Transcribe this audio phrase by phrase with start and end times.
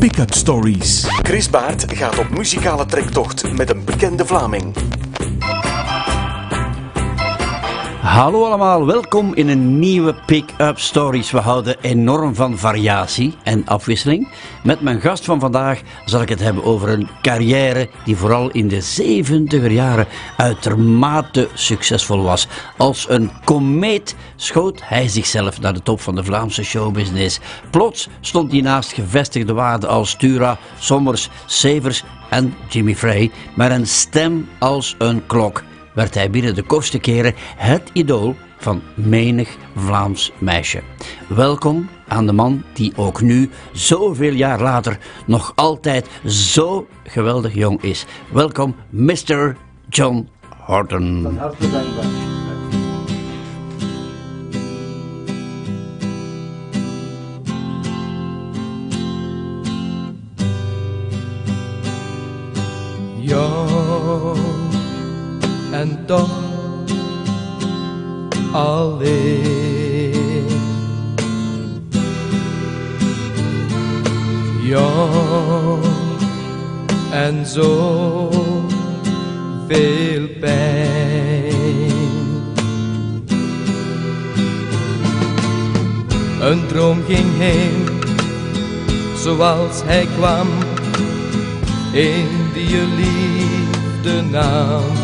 [0.00, 1.06] Pick-up Stories.
[1.22, 4.74] Chris Baert gaat op muzikale trektocht met een bekende Vlaming.
[8.10, 11.30] Hallo allemaal, welkom in een nieuwe Pick-up Stories.
[11.30, 14.28] We houden enorm van variatie en afwisseling.
[14.62, 18.68] Met mijn gast van vandaag zal ik het hebben over een carrière die vooral in
[18.68, 22.48] de 70er jaren uitermate succesvol was.
[22.76, 27.40] Als een komeet schoot hij zichzelf naar de top van de Vlaamse showbusiness.
[27.70, 33.86] Plots stond hij naast gevestigde waarden als Tura, Sommers, Severs en Jimmy Frey, maar een
[33.86, 35.62] stem als een klok
[36.00, 40.80] werd hij binnen de kortste keren het idool van menig Vlaams meisje.
[41.28, 47.82] Welkom aan de man die ook nu, zoveel jaar later, nog altijd zo geweldig jong
[47.82, 48.06] is.
[48.32, 49.56] Welkom, Mr.
[49.88, 50.28] John
[50.58, 51.38] Horton.
[65.80, 66.30] En toch
[68.52, 70.46] alleen.
[74.62, 75.84] Jong
[77.12, 78.28] en zo
[79.68, 80.88] veel pijn.
[86.40, 87.86] Een droom ging heen,
[89.16, 90.48] zoals hij kwam,
[91.92, 94.99] in die liefde nam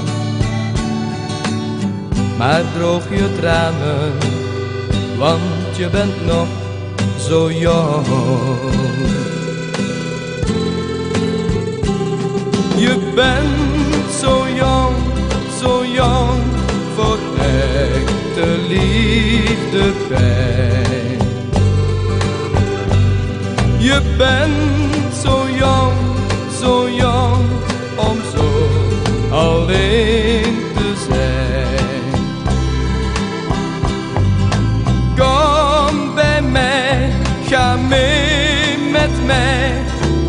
[2.37, 4.13] maar droog je tranen,
[5.19, 6.47] want je bent nog
[7.19, 8.07] zo jong.
[12.77, 14.97] Je bent zo jong,
[15.61, 16.43] zo jong,
[16.95, 21.19] voor echte liefde pijn.
[23.79, 25.97] Je bent zo jong,
[26.61, 27.47] zo jong,
[27.97, 28.49] om zo
[29.35, 30.66] alleen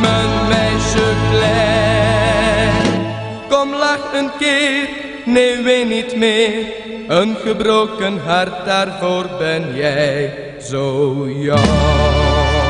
[0.00, 2.74] mijn meisje klein.
[3.48, 4.88] Kom lach een keer,
[5.24, 6.66] nee ween niet meer,
[7.08, 12.63] een gebroken hart daarvoor ben jij zo jong.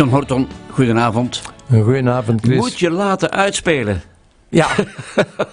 [0.00, 1.42] John Horton, goedenavond.
[1.70, 2.56] Goedenavond, Chris.
[2.56, 4.02] Moet je laten uitspelen.
[4.48, 4.68] Ja.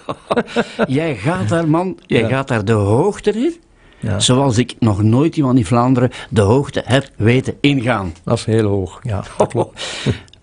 [0.86, 2.28] Jij gaat daar, man, jij Ja.
[2.28, 3.54] gaat daar de hoogte in.
[4.00, 8.12] ja, Zoals ik nog nooit iemand in Vlaanderen de hoogte heb weten ingaan.
[8.24, 9.00] dat is heel hoog.
[9.02, 9.86] Ja, dat klopt.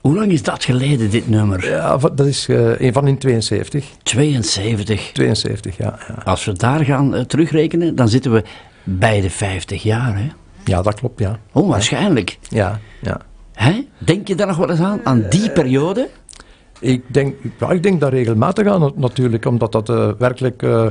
[0.02, 1.70] Hoe lang is dat geleden, dit nummer?
[1.70, 3.86] Ja, dat is eh, een van in 72.
[4.04, 5.10] 72.
[5.14, 6.00] 72, ja.
[6.08, 8.44] Ja, Als we daar gaan eh, terugrekenen, dan zitten we
[8.84, 10.18] bij de 50 jaar.
[10.18, 10.28] Hè?
[10.66, 11.40] ja dat klopt, ja.
[11.52, 12.38] Onwaarschijnlijk.
[12.50, 13.22] Ja, ja.
[13.56, 13.88] Hè?
[13.98, 16.10] Denk je daar nog wel eens aan, aan die periode?
[16.80, 20.86] Ik denk, ja, ik denk dat regelmatig aan natuurlijk, omdat dat uh, werkelijk, uh,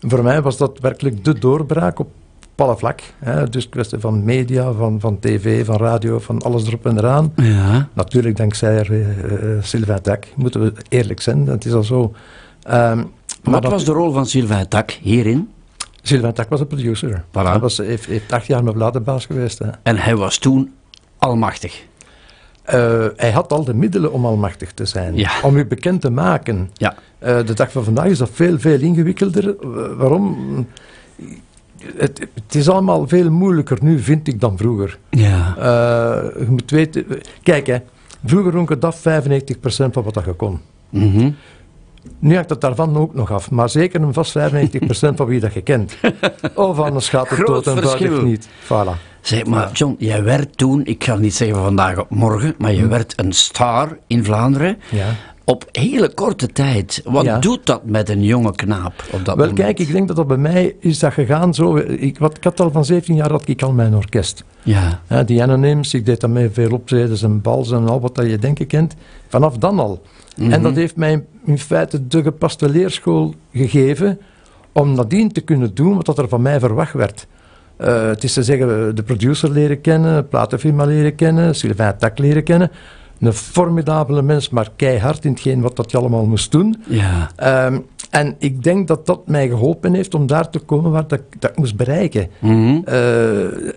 [0.00, 2.08] voor mij was dat werkelijk de doorbraak op
[2.56, 3.00] alle vlak.
[3.18, 3.48] Hè.
[3.48, 7.32] Dus kwestie van media, van, van tv, van radio, van alles erop en eraan.
[7.36, 7.88] Ja.
[7.92, 9.06] Natuurlijk dankzij uh,
[9.60, 12.14] Sylvain Tac, moeten we eerlijk zijn, dat is al zo.
[12.70, 13.10] Um,
[13.42, 15.50] Wat dat, was de rol van Sylvain Tac hierin?
[16.02, 17.24] Sylvain Tac was de producer.
[17.28, 17.32] Voilà.
[17.32, 19.58] Hij was, heeft, heeft acht jaar mijn bladenbaas geweest.
[19.58, 19.68] Hè.
[19.82, 20.72] En hij was toen
[21.18, 21.84] almachtig.
[22.74, 25.16] Uh, hij had al de middelen om almachtig te zijn.
[25.16, 25.30] Ja.
[25.42, 26.70] Om u bekend te maken.
[26.72, 26.94] Ja.
[27.22, 29.44] Uh, de dag van vandaag is dat veel, veel ingewikkelder.
[29.46, 29.56] Uh,
[29.96, 30.36] waarom?
[31.96, 34.98] Het, het, is allemaal veel moeilijker nu, vind ik, dan vroeger.
[35.10, 35.54] Ja.
[36.38, 37.06] je moet weten...
[37.42, 37.76] Kijk, hè,
[38.24, 39.02] vroeger rond het af 95%
[39.66, 40.60] van wat dat je kon.
[40.90, 41.36] Mm -hmm.
[42.18, 44.42] Nu hangt het daarvan ook nog af, maar zeker een vast 95%
[45.14, 45.96] van wie dat je kent.
[46.54, 48.48] Of anders gaat het dood eenvoudig niet.
[48.64, 49.13] Voilà.
[49.24, 52.72] Zeg maar, John, jij werd toen, ik ga niet zeggen van vandaag op morgen, maar
[52.72, 52.88] je Hm.
[52.88, 54.78] werd een star in Vlaanderen.
[54.90, 55.06] Ja.
[55.44, 57.02] Op hele korte tijd.
[57.04, 57.38] Wat Ja.
[57.38, 59.58] doet dat met een jonge knaap op dat Wel, moment?
[59.58, 61.76] kijk, ik denk dat dat bij mij is dat gegaan zo.
[61.76, 64.44] Ik, wat, ik had al van 17 jaar had ik al mijn orkest.
[64.62, 65.00] Ja.
[65.06, 68.38] Hè, die Anonyms, ik deed daarmee veel optredens en bals en al wat dat je
[68.38, 68.94] denken kent.
[69.28, 70.02] Vanaf dan al.
[70.36, 70.52] Mhm.
[70.52, 74.18] En dat heeft mij in feite de gepaste leerschool gegeven
[74.72, 77.26] om nadien te kunnen doen wat dat er van mij verwacht werd.
[77.80, 82.44] Uh, het is te zeggen, de producer leren kennen, platenfirma leren kennen, Sylvain Tak leren
[82.44, 82.70] kennen.
[83.24, 86.82] Een formidabele mens, maar keihard in hetgeen wat dat je allemaal moest doen.
[86.88, 87.30] Ja.
[87.66, 87.84] Um,
[88.14, 91.50] en ik denk dat dat mij geholpen heeft om daar te komen waar dat, dat
[91.50, 92.28] ik moest bereiken.
[92.38, 92.80] Mhm.
[92.88, 93.02] Uh,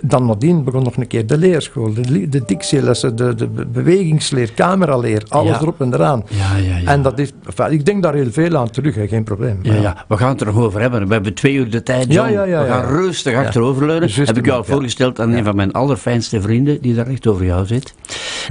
[0.01, 5.23] dan nadien begon nog een keer de leerschool, de, de dictielessen, de, de bewegingsleer, cameraleer,
[5.29, 5.61] alles Ja.
[5.61, 6.23] erop en eraan.
[6.29, 6.91] Ja, ja, ja.
[6.91, 9.59] En dat is, enfin, ik denk daar heel veel aan terug, hè, geen probleem.
[9.61, 11.07] Ja, ja, we gaan het er nog over hebben.
[11.07, 12.31] We hebben twee uur de tijd, John.
[12.31, 14.09] Ja, we gaan rustig achteroverleunen.
[14.13, 17.45] Heb ik jou al voorgesteld aan een van mijn allerfijnste vrienden, die daar echt over
[17.45, 17.94] jou zit.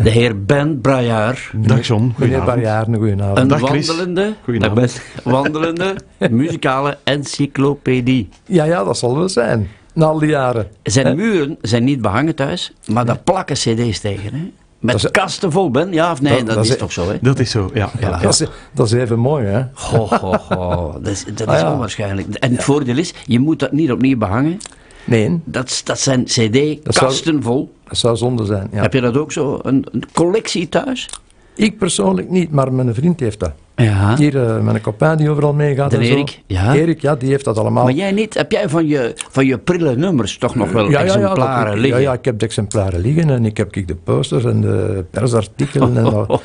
[0.02, 1.50] De heer Ben Braillard.
[1.55, 3.38] Dag John, Meneer een goedenavond.
[3.38, 4.81] Een Dag, wandelende, Goedenavond.
[4.81, 5.33] dag Ben.
[5.33, 5.94] wandelende
[6.31, 8.29] muzikale encyclopedie.
[8.44, 9.69] Ja, ja, dat zal wel zijn.
[9.94, 10.67] Na al die jaren.
[10.83, 11.15] Zijn Hè?
[11.15, 14.35] muren zijn niet behangen thuis, maar daar plakken cd's tegen.
[14.35, 14.50] Hè?
[14.79, 15.93] Met Dat is- kasten vol, Ben?
[15.93, 16.37] Ja of nee?
[16.37, 17.17] Dat- Dat, dat is, is- toch zo, hè?
[17.21, 17.91] Dat is zo, ja.
[18.23, 19.62] Dat, is, dat is even mooi, hè?
[19.75, 20.93] Ho, ho, ho.
[21.03, 21.73] Dat is, dat is Ah, ja.
[21.73, 22.35] onwaarschijnlijk.
[22.35, 24.59] En het voordeel is, je moet dat niet opnieuw behangen.
[25.06, 27.75] Nee, Dat, dat zijn cd-kasten vol.
[27.88, 28.69] dat zou zonde zijn.
[28.73, 28.82] Ja.
[28.82, 29.58] Heb je dat ook zo?
[29.62, 31.08] Een, een collectie thuis?
[31.55, 33.53] Ik persoonlijk niet, maar mijn vriend heeft dat.
[33.76, 34.17] Ja.
[34.17, 36.12] Hier, eh, mijn copain die overal meegaat en zo.
[36.12, 36.75] Erik, ja.
[36.75, 37.85] Erik, ja, die heeft dat allemaal.
[37.85, 38.35] Maar jij niet?
[38.35, 41.79] Heb jij van je, van je prille nummers toch nog wel ja, ja, ja, exemplaren
[41.79, 42.00] liggen?
[42.00, 45.05] Ja, ja, ik heb de exemplaren liggen en ik heb ik de posters en de
[45.11, 45.97] persartikelen.
[45.97, 46.43] En dat.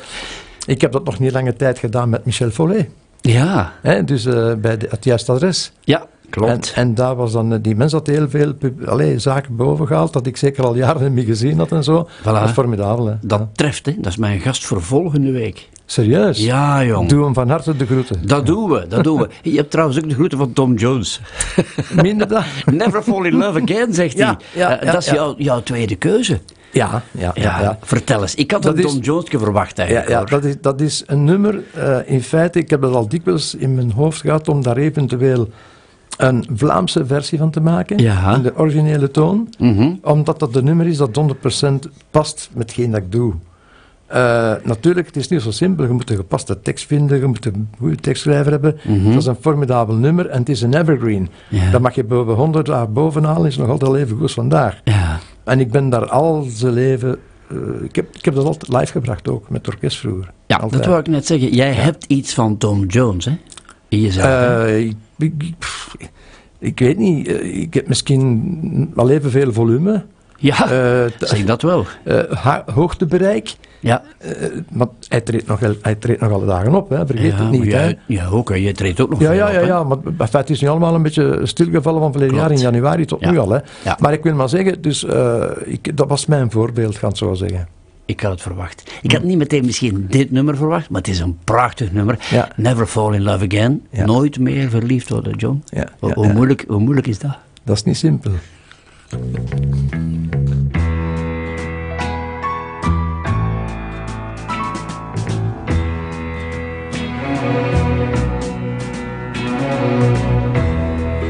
[0.66, 2.88] Ik heb dat nog niet lange tijd gedaan met Michel Follet.
[3.20, 3.72] Ja,
[4.04, 5.72] dus eh, bij de, het juiste adres.
[5.80, 6.72] ja, klopt.
[6.72, 8.52] En, en daar was dan, eh, die mens had heel veel
[8.86, 12.08] allee, zaken boven gehaald, dat ik zeker al jaren niet gezien had en zo.
[12.22, 13.14] Dat is formidabel, hè.
[13.20, 13.48] dat Ja.
[13.54, 13.92] treft, hè?
[13.96, 15.68] Dat is mijn gast voor volgende week.
[15.86, 16.38] Serieus?
[16.44, 17.08] Ja, jong.
[17.08, 18.26] Doe hem van harte de groeten.
[18.26, 19.28] Dat doen we, dat doen we.
[19.50, 21.20] Je hebt trouwens ook de groeten van Tom Jones.
[22.02, 22.42] Minder dan?
[22.76, 24.36] Never fall in love again, zegt Ja, hij.
[24.62, 25.10] ja, Eh, ja, dat is.
[25.10, 26.40] Jouw, jouw tweede keuze.
[26.72, 28.34] Ja, ja, Ja, vertel eens.
[28.34, 30.08] Ik had Dat een Tom Jonesje verwacht eigenlijk.
[30.08, 31.60] ja dat, is, dat is een nummer.
[31.74, 35.48] eh, in feite, ik heb het al dikwijls in mijn hoofd gehad om daar eventueel
[36.16, 37.98] een Vlaamse versie van te maken.
[37.98, 38.34] Ja.
[38.34, 39.48] In de originele toon.
[39.58, 39.92] Mhm.
[40.02, 43.34] Omdat dat de nummer is dat 100% past met hetgeen dat ik doe.
[44.06, 45.84] Eh, natuurlijk, het is niet zo simpel.
[45.84, 48.76] Je moet een gepaste tekst vinden, je moet een goede tekstschrijver hebben.
[49.04, 51.28] Dat is een formidabel nummer en het is een evergreen.
[51.48, 51.70] Ja.
[51.70, 54.80] Dat mag je boven 100 jaar bovenhalen, is nog altijd even goed als vandaag.
[54.84, 55.18] Ja.
[55.44, 57.18] En ik ben daar al zijn leven...
[57.48, 60.32] eh, ik, heb, ik heb dat altijd live gebracht ook, met het orkest vroeger.
[60.46, 60.72] Ja, Altijd.
[60.72, 61.54] dat wou ik net zeggen.
[61.54, 63.32] Jij hebt iets van Tom Jones, hè?
[63.92, 64.26] In jezelf.
[64.26, 65.96] Eh, ik, ik, ik- pff,
[66.58, 70.04] ik weet niet, eh, ik heb misschien wel evenveel volume,
[70.38, 71.84] ja, eh, t- zeg dat wel.
[72.04, 74.30] eh, hoogtebereik, Ja, eh,
[74.70, 77.58] want hij treedt, nog, hij treedt nog alle dagen op, hè, vergeet ja, het niet.
[77.60, 77.84] maar hè.
[77.84, 78.48] jij, ja, ook.
[78.48, 78.54] hè.
[78.54, 80.68] Je treedt ook nog Ja, veel ja, op, ja, ja, maar enfin, het is nu
[80.68, 83.30] allemaal een beetje stilgevallen van verleden jaar in januari tot Ja.
[83.30, 83.50] nu al.
[83.50, 83.58] Hè.
[83.84, 83.96] Ja.
[84.00, 87.34] Maar ik wil maar zeggen, dus, eh, ik, dat was mijn voorbeeld, ga ik zo
[87.34, 87.68] zeggen.
[88.04, 88.82] Ik had het verwacht.
[89.02, 92.18] Ik had niet meteen misschien dit nummer verwacht, maar het is een prachtig nummer.
[92.30, 92.48] Ja.
[92.56, 93.86] Never Fall in Love Again.
[93.90, 94.04] Ja.
[94.04, 95.62] Nooit meer verliefd worden, John.
[95.66, 96.32] Ja, Hoe, ja, hoe ja.
[96.32, 97.38] Moeilijk, hoe moeilijk is dat?
[97.64, 98.32] Dat is niet simpel.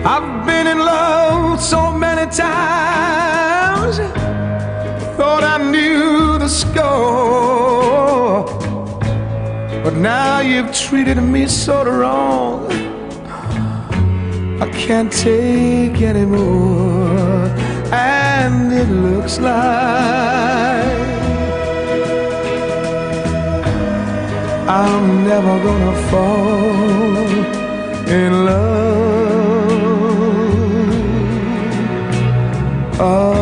[0.05, 3.97] I've been in love so many times,
[5.17, 5.82] thought I knew
[6.53, 8.45] score.
[9.85, 12.71] But now you've treated me so wrong,
[14.61, 17.49] I can't take anymore.
[17.93, 20.93] And it looks like
[24.69, 27.27] I'm never gonna fall
[28.19, 28.93] in love
[33.01, 33.42] again.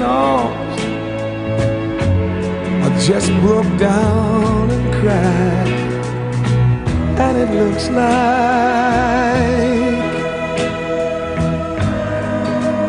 [0.00, 0.80] Arms,
[2.84, 5.68] I just broke down and cried.
[7.18, 8.80] And it looks like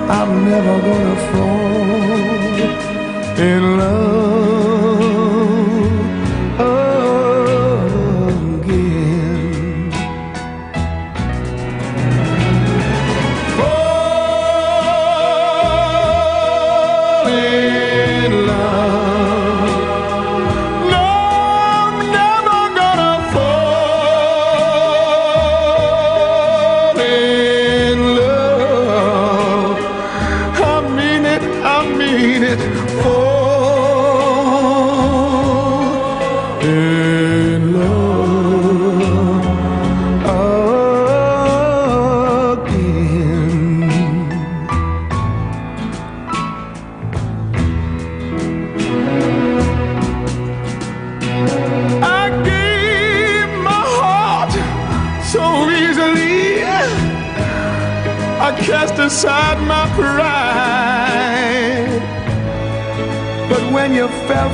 [0.10, 1.62] I'm never gonna fall
[3.40, 4.61] in love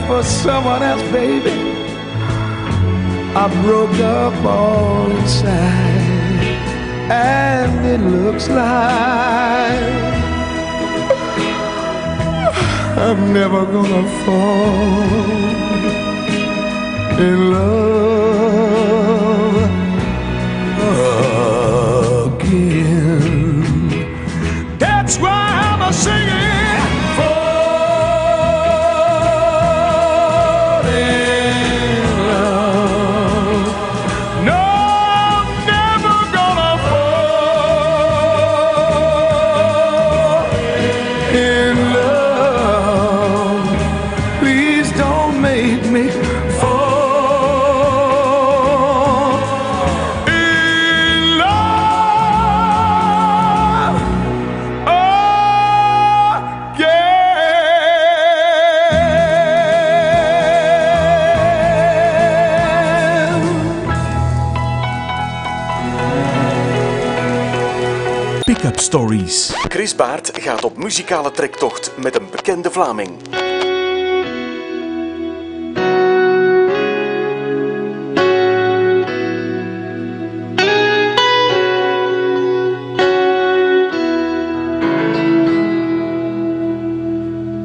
[0.08, 1.52] for someone else, baby,
[3.36, 5.98] I broke up all inside.
[7.10, 9.88] And it looks like
[13.06, 15.08] I'm never gonna fall
[17.28, 18.47] in love
[68.68, 69.54] Pick-up Stories.
[69.70, 73.10] Chris Baert gaat op muzikale trektocht met een bekende Vlaming.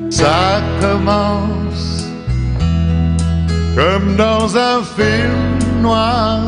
[0.09, 2.05] Ça commence
[3.75, 6.41] comme dans un film noir.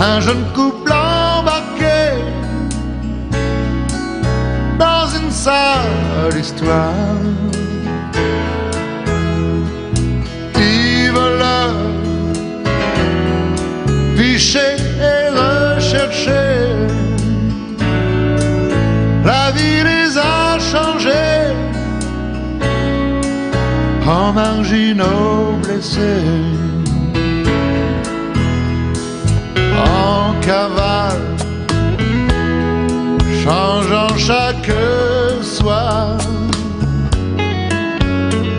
[0.00, 1.07] Un jeune couple
[5.48, 7.20] dans une sale histoire.
[10.56, 11.74] Ils veulent
[14.16, 14.74] ficher
[15.10, 16.56] et rechercher.
[19.24, 21.54] La vie les a changés
[24.06, 26.24] en marginaux blessés.
[29.76, 31.26] En cavale,
[33.42, 34.70] changeant chaque
[35.68, 36.16] soir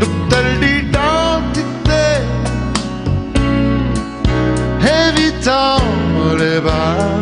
[0.02, 2.08] de telle identité,
[5.02, 5.82] évitant
[6.38, 7.19] les bars.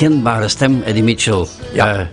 [0.00, 1.46] Herkenbare stem, Eddie Mitchell.
[1.72, 2.06] Ja, Eh.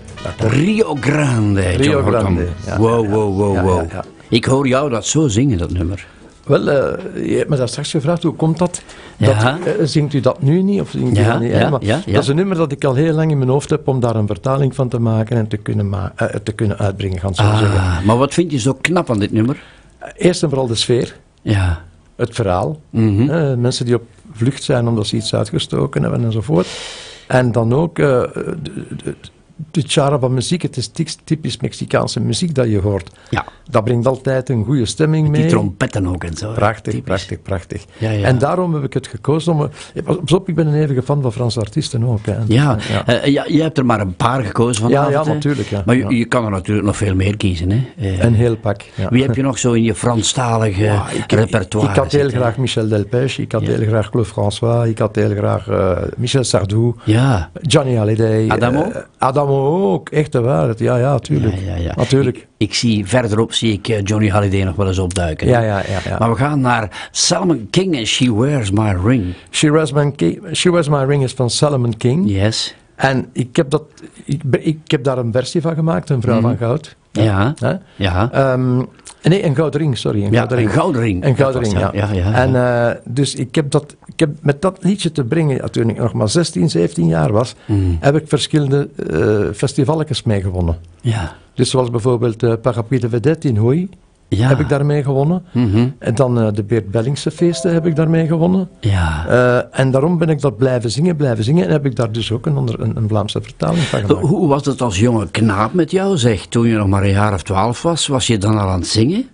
[0.49, 1.61] Rio Grande.
[1.61, 2.09] Rio John.
[2.09, 3.91] Grande, ja, wow, wow, wow, wow.
[4.29, 6.05] Ik hoor jou dat zo zingen, dat nummer.
[6.45, 8.81] Wel, eh, je hebt me daar straks gevraagd, hoe komt dat?
[9.17, 9.57] dat Ja.
[9.65, 10.81] eh, zingt u dat nu niet?
[10.81, 11.51] Of zingt u Ja, dat niet?
[11.51, 11.69] ja?
[11.69, 11.79] Maar.
[12.05, 14.15] Dat is een nummer dat ik al heel lang in mijn hoofd heb om daar
[14.15, 17.79] een vertaling van te maken en te kunnen, ma- te kunnen uitbrengen, gaan zo zeggen.
[17.79, 19.63] Ah, maar wat vind je zo knap aan dit nummer?
[20.17, 21.81] Eerst en vooral de sfeer, Ja.
[22.15, 22.79] het verhaal.
[22.89, 23.61] Mhm.
[23.61, 26.67] Mensen die op vlucht zijn omdat ze iets uitgestoken hebben enzovoort.
[27.33, 28.21] En dan ook eh,
[28.61, 29.15] de, de,
[29.71, 30.61] de charme van muziek.
[30.61, 30.91] Het is
[31.23, 33.09] typisch- Mexicaanse muziek dat je hoort.
[33.29, 33.45] Ja.
[33.69, 35.41] Dat brengt altijd een goede stemming mee.
[35.41, 36.51] Die trompetten ook en zo.
[36.51, 37.01] Prachtig, Typisch.
[37.03, 37.85] prachtig, prachtig.
[37.97, 38.25] Ja, ja.
[38.25, 39.69] En daarom heb ik het gekozen om...
[39.93, 42.25] eh, Pas op, ik ben een eeuwige fan van Franse artiesten ook.
[42.25, 42.35] Hè.
[42.47, 43.05] Ja, ja.
[43.21, 45.13] eh, ja, je hebt er maar een paar gekozen vanavond.
[45.13, 45.83] Ja, ja, natuurlijk, ja.
[45.85, 47.71] Maar je, kan er natuurlijk nog veel meer kiezen.
[47.71, 47.81] Hè?
[47.97, 48.81] Eh, Een heel pak.
[49.09, 50.83] Wie heb je nog zo in je Franstalige
[51.23, 52.39] ik, repertoire ik had heel zitten?
[52.39, 56.43] graag Michel Delpech, ik had heel graag Claude François, ik had heel graag eh, Michel
[56.43, 58.47] Sardou, Ja, Johnny Hallyday.
[58.49, 58.81] Adamo?
[58.83, 60.79] eh, Adamo ook, echt de waarheid.
[60.79, 61.55] Ja, ja, tuurlijk.
[61.55, 61.93] ja, ja, ja.
[61.95, 62.37] Natuurlijk.
[62.37, 65.47] Ik, ik zie verderop zie ik eh, Johnny Halliday nog wel eens opduiken.
[65.47, 66.17] Ja, ja, ja.
[66.19, 69.33] Maar we gaan naar Salmon King en She Wears My Ring.
[69.51, 72.29] She, Wears My Ki- She Wears My Ring is van Solomon King.
[72.29, 72.75] Yes.
[72.95, 73.83] En ik heb, dat,
[74.25, 76.95] ik, ik heb daar een versie van gemaakt, een vrouw van goud.
[77.11, 77.53] Ja.
[77.95, 78.31] Ja.
[78.31, 78.77] Ehm,
[79.23, 80.23] nee, een gouden ring, sorry.
[80.23, 80.75] Een Ja, gouden een ring.
[80.75, 81.25] gouden ring.
[81.25, 81.89] Een gouden ring, ja.
[81.93, 85.71] Ja, ja, En eh, dus ik heb, dat, ik heb met dat liedje te brengen,
[85.71, 87.97] toen ik nog maar 16, 17 jaar was, Mm.
[87.99, 90.77] heb ik verschillende eh festivalletjes mee gewonnen.
[91.01, 91.35] Ja.
[91.53, 93.89] Dus zoals bijvoorbeeld de Parapluie de Vedette in Hoei,
[94.27, 94.47] Ja.
[94.47, 95.43] heb ik daarmee gewonnen.
[95.53, 95.87] Mhm.
[95.99, 98.69] En dan eh, de Beert Bellingse feesten heb ik daarmee gewonnen.
[98.79, 99.25] Ja.
[99.27, 101.65] Eh, en daarom ben ik dat blijven zingen, blijven zingen.
[101.65, 104.25] En heb ik daar dus ook een, onder, een, een Vlaamse vertaling van gemaakt.
[104.27, 106.45] Hoe was het als jonge knaap met jou, zeg?
[106.45, 108.87] Toen je nog maar een jaar of twaalf was, was je dan al aan het
[108.87, 109.27] zingen?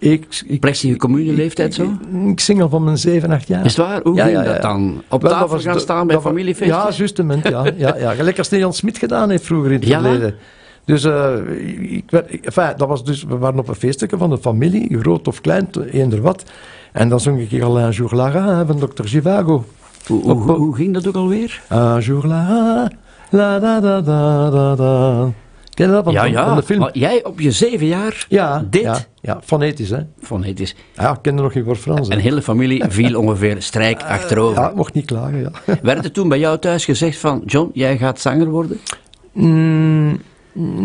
[0.00, 1.82] Ik, ik, Plechtige communieleeftijd zo?
[1.82, 3.64] Ik, ik zing al van mijn 7, 8 jaar.
[3.64, 4.00] Is het waar?
[4.02, 4.52] Hoe Ja, ging ja, ja.
[4.52, 5.02] dat dan?
[5.08, 6.76] Op Wel, tafel was gaan de- staan bij familiefeesten?
[6.76, 7.48] Ja, justement.
[7.48, 8.12] Ja, ja, ja.
[8.14, 10.34] Gelijk als Jan Smit gedaan heeft vroeger in het verleden.
[10.84, 11.32] Dus eh,
[11.96, 15.28] ik werd, enfin, dat was dus, we waren op een feestje van de familie, groot
[15.28, 16.44] of klein, eender wat.
[16.92, 19.04] En dan zong ik al un jour hè, van Dr.
[19.04, 19.64] Givago.
[20.06, 21.60] Hoe, hoe, hoe ging dat ook alweer?
[21.72, 22.90] Un jour Lara,
[23.30, 25.28] la da da da da da.
[25.74, 26.46] Ken je dat van, ja, ja.
[26.46, 26.78] van de film?
[26.80, 29.08] Maar jij op je zeven jaar, Ja, dit?
[29.22, 29.98] Ja, ja, fonetisch, hè.
[30.22, 30.74] fonetisch.
[30.94, 32.08] Ja, ik kende nog geen woord Frans.
[32.08, 32.14] hè.
[32.14, 34.56] Een hele familie viel ongeveer strijk achterover.
[34.56, 35.50] Eh, Ja, ik mocht niet klagen, ja.
[35.82, 38.80] Werd er toen bij jou thuis gezegd van, John, jij gaat zanger worden?
[39.32, 40.20] Mm,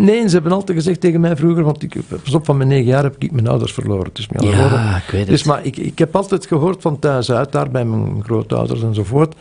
[0.06, 2.86] nee, ze hebben altijd gezegd tegen mij vroeger, want ik, pas op, van mijn negen
[2.86, 4.10] jaar heb ik mijn ouders verloren.
[4.14, 4.96] Dus, mijn Ja, verloren.
[4.96, 5.30] ik weet het.
[5.30, 9.36] dus maar ik, ik heb altijd gehoord van thuis uit, daar bij mijn grootouders enzovoort,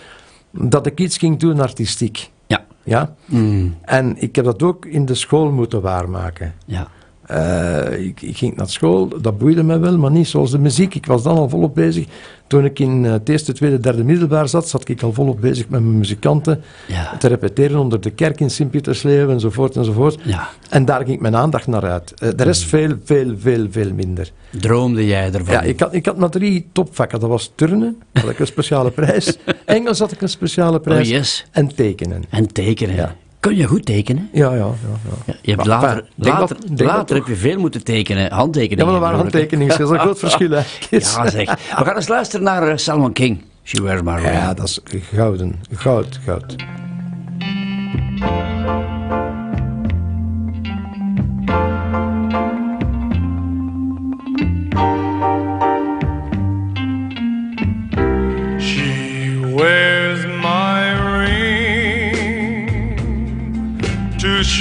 [0.51, 2.31] dat ik iets ging doen artistiek.
[2.47, 2.65] Ja.
[2.83, 3.15] Ja?
[3.25, 6.55] Mm, En ik heb dat ook in de school moeten waarmaken.
[6.67, 6.89] ja.
[7.27, 10.95] Eh, ik, ik ging naar school, dat boeide me wel, maar niet zoals de muziek.
[10.95, 12.07] Ik was dan al volop bezig.
[12.47, 15.69] Toen ik in eh, het eerste, tweede, derde middelbaar zat, zat ik al volop bezig
[15.69, 17.17] met mijn muzikanten Ja.
[17.17, 20.19] te repeteren onder de kerk in Sint-Pietersleeuwen enzovoort enzovoort.
[20.23, 20.49] Ja.
[20.71, 22.13] En daar ging mijn aandacht naar uit.
[22.21, 24.31] Eh, de rest veel, veel, veel, veel minder.
[24.51, 25.55] Droomde jij ervan?
[25.55, 27.21] Ja, ik had, ik had maar drie topvakken.
[27.21, 29.37] Dat was turnen, had ik een speciale prijs.
[29.65, 31.09] Engels had ik een speciale prijs.
[31.09, 31.47] Oh, yes.
[31.51, 32.25] En tekenen.
[32.31, 32.95] En tekenen.
[32.95, 34.29] Ja kun je goed tekenen.
[34.33, 34.57] Ja, ja.
[34.57, 34.75] ja,
[35.27, 35.35] ja.
[35.43, 38.85] Je hebt later, later, later heb je veel moeten tekenen, handtekeningen.
[38.85, 40.51] Ja, maar waren handtekeningen, dat is een groot verschil.
[40.91, 41.55] Ja, zeg.
[41.55, 43.43] We gaan eens luisteren naar eh, Salman King.
[43.63, 44.27] She wears my ring.
[44.27, 44.81] Ja, dat is
[45.13, 45.61] gouden.
[45.73, 46.55] Goud, goud.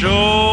[0.03, 0.52] show.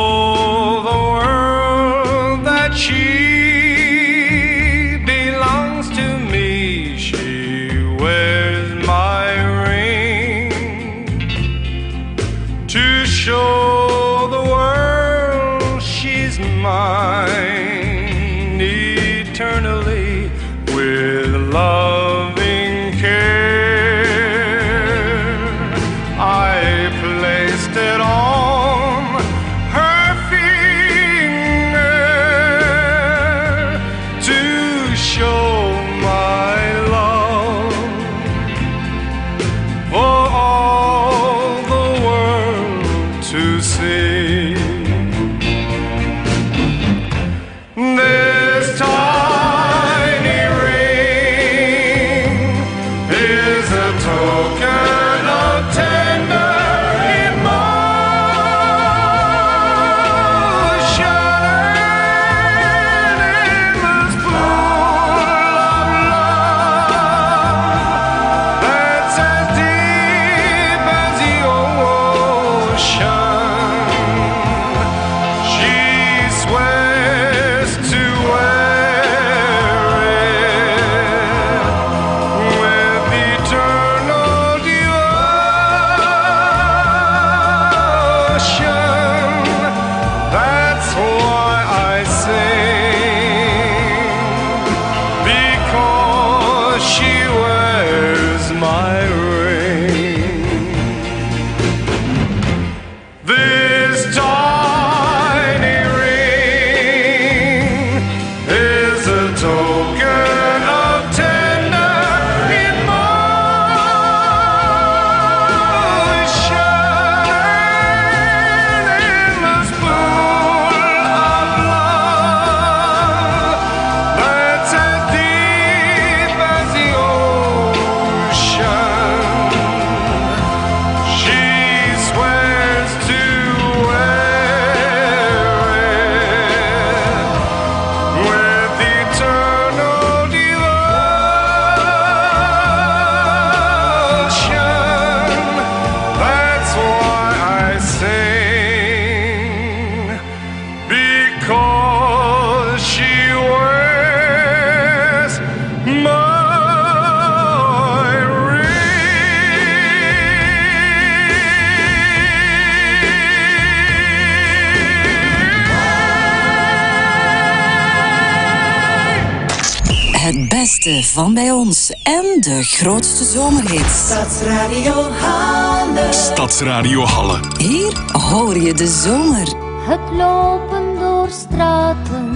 [171.10, 174.06] van bij ons en de grootste zomerhits.
[174.06, 176.12] Stadsradio Halle.
[176.12, 177.40] Stadsradio Halle.
[177.58, 179.54] Hier hoor je de zomer.
[179.88, 182.30] Het lopen door straten,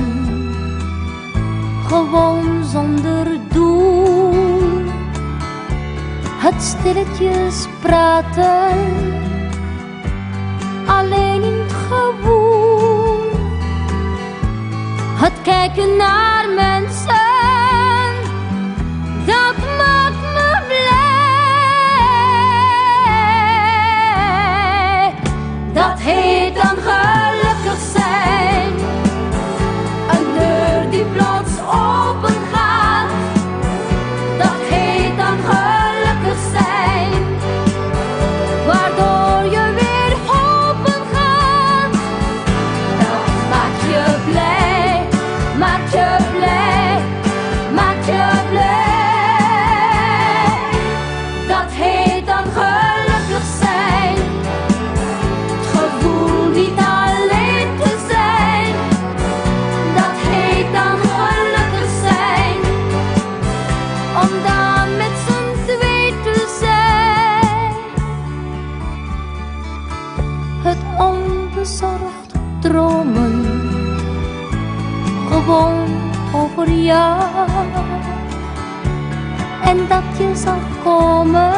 [1.86, 4.32] gewoon zonder doel.
[6.38, 8.76] Het stilletjes praten,
[10.86, 13.32] alleen in het gewoel.
[15.14, 16.83] Het kijken naar mensen
[80.46, 80.84] สังค
[81.26, 81.53] ม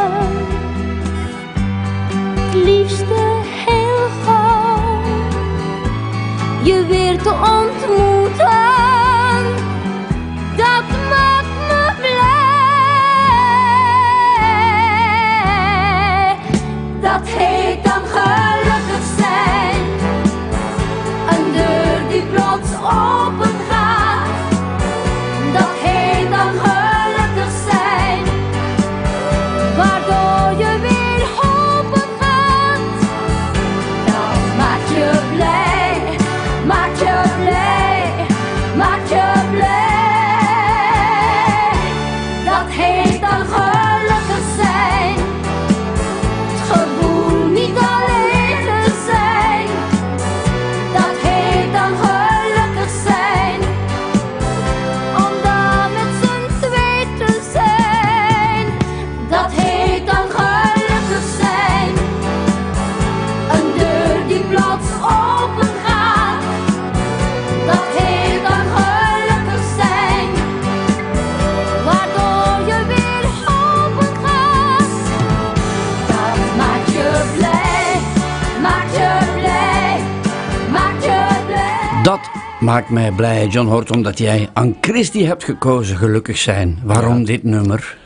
[82.77, 86.79] Maakt mij blij, John Horton, dat jij aan Christie hebt gekozen, gelukkig zijn.
[86.85, 87.97] Waarom dit nummer?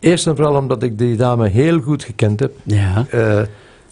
[0.00, 2.52] Eerst en vooral omdat ik die dame heel goed gekend heb.
[2.62, 3.06] Ja.
[3.10, 3.40] Eh,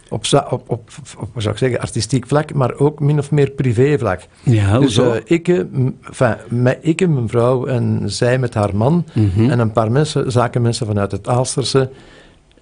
[0.08, 4.20] op, op, op, zou ik zeggen, artistiek vlak, maar ook min of meer privé vlak.
[4.42, 6.36] Ja, dus eh, ik, enfin,
[6.80, 9.50] ik, mijn vrouw en zij met haar man Mhm.
[9.50, 11.90] en een paar mensen, zakenmensen vanuit het Aalsterse,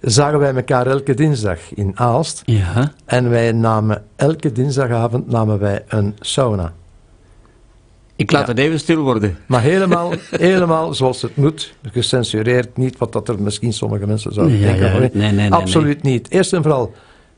[0.01, 2.41] zagen wij elkaar elke dinsdag in Aalst.
[2.45, 2.91] Ja.
[3.05, 6.73] En wij namen elke dinsdagavond namen wij een sauna.
[8.21, 9.37] Ik laat het even stil worden.
[9.45, 11.73] Maar helemaal, helemaal zoals het moet.
[11.91, 14.99] Gecensureerd niet, wat dat er misschien sommige mensen zouden denken.
[14.99, 16.31] nee, nee, nee, Absoluut niet.
[16.31, 16.93] Eerst en vooral,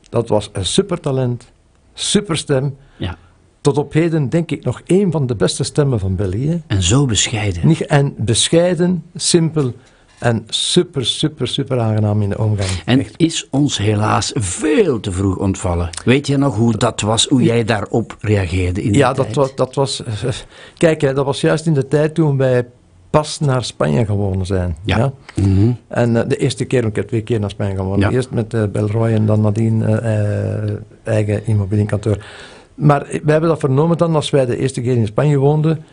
[0.08, 1.52] dat was een supertalent,
[1.94, 2.76] superstem.
[2.96, 3.16] Ja.
[3.60, 6.62] Tot op heden denk ik nog één van de beste stemmen van België.
[6.66, 7.66] En zo bescheiden.
[7.66, 9.74] Niet, en bescheiden, simpel
[10.18, 12.70] en super, super, super aangenaam in de omgang.
[12.84, 13.14] En Echt.
[13.16, 15.90] is ons helaas veel te vroeg ontvallen.
[16.04, 19.54] Weet je nog hoe dat was, hoe jij daarop reageerde in die Ja, dat was...
[19.54, 20.30] Dat was eh,
[20.76, 22.66] kijk, hè, dat was juist in de tijd toen wij
[23.10, 24.76] pas naar Spanje gewonnen zijn.
[24.84, 25.12] Ja.
[25.34, 25.72] Mhm.
[25.88, 28.10] En eh, de eerste keer, ik heb twee keer naar Spanje gewonnen.
[28.10, 28.16] Ja.
[28.16, 30.70] Eerst met eh Belroy en dan nadien eh, eh,
[31.02, 32.18] eigen immobilienkantoor.
[32.74, 35.84] Maar eh, wij hebben dat vernomen dan, als wij de eerste keer in Spanje woonden.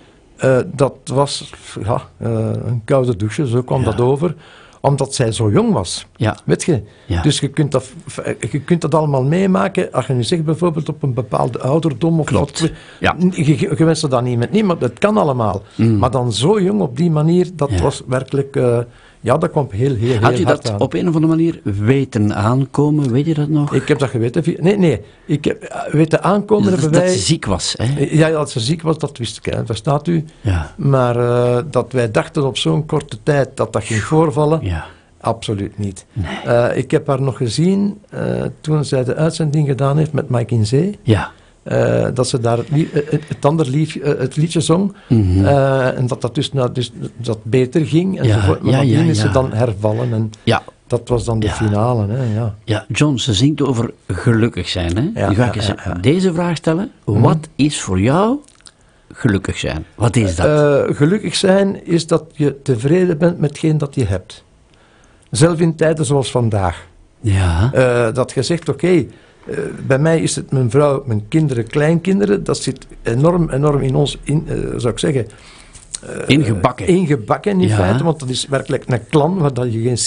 [0.41, 2.31] Eh, dat was ja, eh,
[2.65, 3.85] een koude douche, zo kwam Ja.
[3.85, 4.35] dat over.
[4.83, 6.05] Omdat zij zo jong was.
[6.15, 6.37] Ja.
[6.45, 6.83] Weet je?
[7.05, 7.21] Ja.
[7.21, 7.91] Dus je kunt, dat,
[8.51, 9.91] je kunt dat allemaal meemaken.
[9.91, 12.19] Als je nu zegt bijvoorbeeld op een bepaalde ouderdom.
[12.19, 12.59] Of Klopt.
[12.61, 13.15] wat, Ja.
[13.31, 15.61] je, je, wenst dat niet met niemand, dat kan allemaal.
[15.99, 17.77] Maar dan zo jong op die manier, dat Mm.
[17.81, 18.55] Was werkelijk.
[18.55, 18.79] eh,
[19.21, 20.79] ja, dat kwam heel, heel, heel Had je hard dat aan.
[20.79, 23.11] op een of andere manier weten aankomen?
[23.11, 23.73] Weet je dat nog?
[23.73, 24.43] Ik heb dat geweten.
[24.43, 25.01] via- Nee, nee.
[25.25, 27.11] Ik heb eh, weten aankomen dat, hebben dat wij.
[27.17, 27.85] ze ziek was, hè?
[27.99, 29.53] Ja, ja, dat ze ziek was, dat wist ik.
[29.53, 29.65] Hè.
[29.65, 30.25] Verstaat u?
[30.41, 30.73] Ja.
[30.77, 34.59] Maar eh, dat wij dachten op zo'n korte tijd dat dat ging voorvallen.
[34.63, 34.85] Ja.
[35.23, 36.05] Absoluut niet.
[36.45, 38.23] Eh, ik heb haar nog gezien eh,
[38.61, 40.99] toen zij de uitzending gedaan heeft met Mike in Zee.
[41.03, 41.31] Ja.
[41.63, 44.95] Eh, dat ze daar het, eh, het, andere lief, eh, het liedje zong.
[45.07, 45.45] Mhm.
[45.45, 48.15] En dat dat dus, nou, dus dat beter ging.
[48.15, 48.61] Ja, enzovoort.
[48.61, 50.13] maar ja, ja, is ze dan hervallen.
[50.13, 50.63] En Ja.
[50.87, 52.07] dat was dan de finale.
[52.07, 52.55] Hè, ja.
[52.63, 54.95] Ja, John, ze zingt over gelukkig zijn.
[55.13, 55.27] Hè?
[55.27, 56.91] Nu ga ik eens deze vraag stellen.
[57.03, 58.37] Wat is voor jou
[59.13, 59.85] gelukkig zijn?
[59.95, 60.95] Wat is dat?
[60.95, 64.43] Gelukkig zijn is dat je tevreden bent met hetgeen dat je hebt.
[65.29, 66.87] Zelf in tijden zoals vandaag.
[67.21, 68.11] ja.
[68.11, 69.05] Dat je zegt, oké,
[69.47, 72.43] eh, bij mij is het mijn vrouw, mijn kinderen, kleinkinderen.
[72.43, 75.27] Dat zit enorm, enorm in ons, in, eh, zou ik zeggen,
[76.27, 76.87] Ingebakken.
[76.87, 77.75] ingebakken in Ja.
[77.75, 78.03] feite.
[78.03, 79.97] Want dat is werkelijk een klan waar dat je geen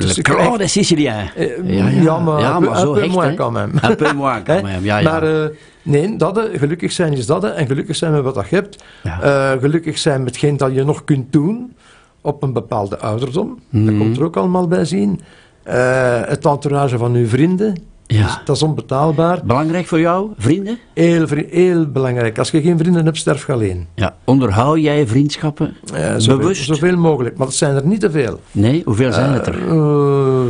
[0.00, 0.58] Le tussen krijgt.
[0.58, 1.12] de Sicilien.
[1.36, 3.34] Eh, ja, maar, ja, maar zo hecht, hè?
[3.34, 3.72] quand même.
[3.90, 5.10] Un peu moins quand même, ja, ja.
[5.10, 5.48] Maar eh,
[5.82, 7.44] nee, dat, gelukkig zijn is dat.
[7.44, 8.84] En gelukkig zijn met wat dat je hebt.
[9.02, 9.20] Ja.
[9.22, 11.72] Eh, gelukkig zijn met hetgeen dat je nog kunt doen
[12.20, 13.58] op een bepaalde ouderdom.
[13.68, 13.84] Mhm.
[13.86, 15.20] Dat komt er ook allemaal bij zien.
[15.62, 17.74] Eh, het entourage van uw vrienden.
[18.16, 18.22] Ja.
[18.22, 19.40] Dus dat is onbetaalbaar.
[19.44, 20.78] Belangrijk voor jou, vrienden?
[20.94, 22.38] Heel, heel belangrijk.
[22.38, 23.86] Als je geen vrienden hebt, sterf je alleen.
[23.94, 24.16] Ja.
[24.24, 26.64] Onderhoud jij vriendschappen Eh, zoveel, bewust?
[26.64, 27.36] zoveel mogelijk.
[27.36, 28.40] Maar dat zijn er niet te veel.
[28.52, 29.68] Nee, hoeveel zijn het er?
[29.68, 30.40] Eh,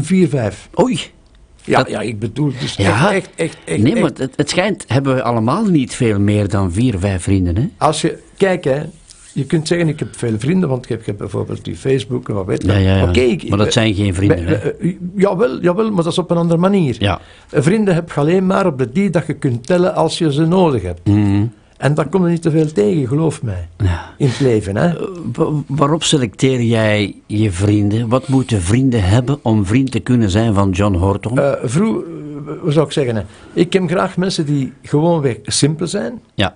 [0.00, 0.68] vier, vijf.
[0.80, 1.00] Oei.
[1.64, 2.84] Ja, Dat- ja, ik bedoel dus Ja.
[3.12, 4.00] echt, echt, echt, echt, Nee, echt.
[4.02, 7.68] maar het, het schijnt, hebben we allemaal niet veel meer dan vier, vijf vrienden, hè?
[7.78, 8.82] Als je, kijk hè,
[9.34, 12.28] je kunt zeggen ik heb veel vrienden, want ik heb, ik heb bijvoorbeeld die Facebook
[12.28, 12.68] en wat weet je.
[12.68, 13.08] Ja, ja, ja.
[13.08, 14.54] Oké, ik- maar dat zijn geen vrienden, hè?
[14.54, 16.96] eh, eh, jawel, jawel, maar dat is op een andere manier.
[16.98, 17.20] Ja.
[17.50, 20.32] Eh, Vrienden heb je alleen maar op de die dat je kunt tellen als je
[20.32, 21.08] ze nodig hebt.
[21.08, 21.44] Mhm.
[21.76, 23.68] En daar kom je niet te veel tegen, geloof mij.
[23.78, 24.12] Ja.
[24.18, 24.92] In het leven, hè.
[25.32, 28.08] Wa- Waarop selecteer jij je vrienden?
[28.08, 31.38] Wat moeten vrienden hebben om vriend te kunnen zijn van John Horton?
[31.38, 33.22] Eh vroeg, eh, hoe zou ik zeggen, hè?
[33.52, 36.52] ik heb graag mensen die gewoonweg simpel zijn, ja.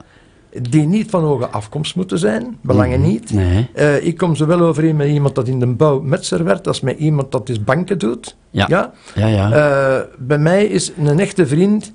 [0.71, 3.33] Die niet van hoge afkomst moeten zijn, belangen niet.
[3.33, 3.71] Nee.
[3.75, 6.99] Eh, ik kom zowel overeen met iemand dat in de bouw metser werd, als met
[6.99, 8.37] iemand dat dus banken doet.
[8.51, 8.67] Ja.
[8.69, 8.93] Ja?
[9.15, 9.53] Ja, ja.
[9.53, 11.93] Eh, bij mij is een echte vriend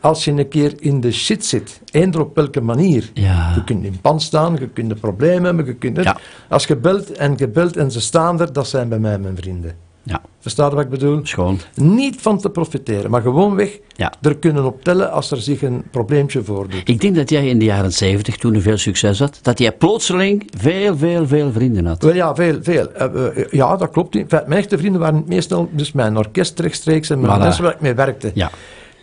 [0.00, 1.80] als je een keer in de shit zit.
[1.90, 3.10] Eender op welke manier.
[3.14, 3.52] Ja.
[3.54, 6.14] Je kunt in pand staan, je kunt een probleem hebben, je kunt het.
[6.48, 9.36] Als je belt en je belt en ze staan er, dat zijn bij mij mijn
[9.36, 9.83] vrienden.
[10.04, 10.20] Ja.
[10.40, 11.20] Verstaat je wat ik bedoel?
[11.22, 11.58] Schoon.
[11.74, 14.12] Niet van te profiteren, maar gewoonweg Ja.
[14.22, 16.88] er kunnen op tellen als er zich een probleempje voordoet.
[16.88, 19.72] Ik denk dat jij in de jaren 70, toen er veel succes had, dat jij
[19.72, 22.02] plotseling veel, veel, veel vrienden had.
[22.02, 22.92] Wel ja, veel, veel.
[22.92, 24.30] Eh, eh, ja, dat klopt.
[24.30, 27.42] Mijn echte vrienden waren meestal dus mijn orkest rechtstreeks en mijn Voilà.
[27.42, 28.30] mensen waar ik mee werkte.
[28.34, 28.50] Ja.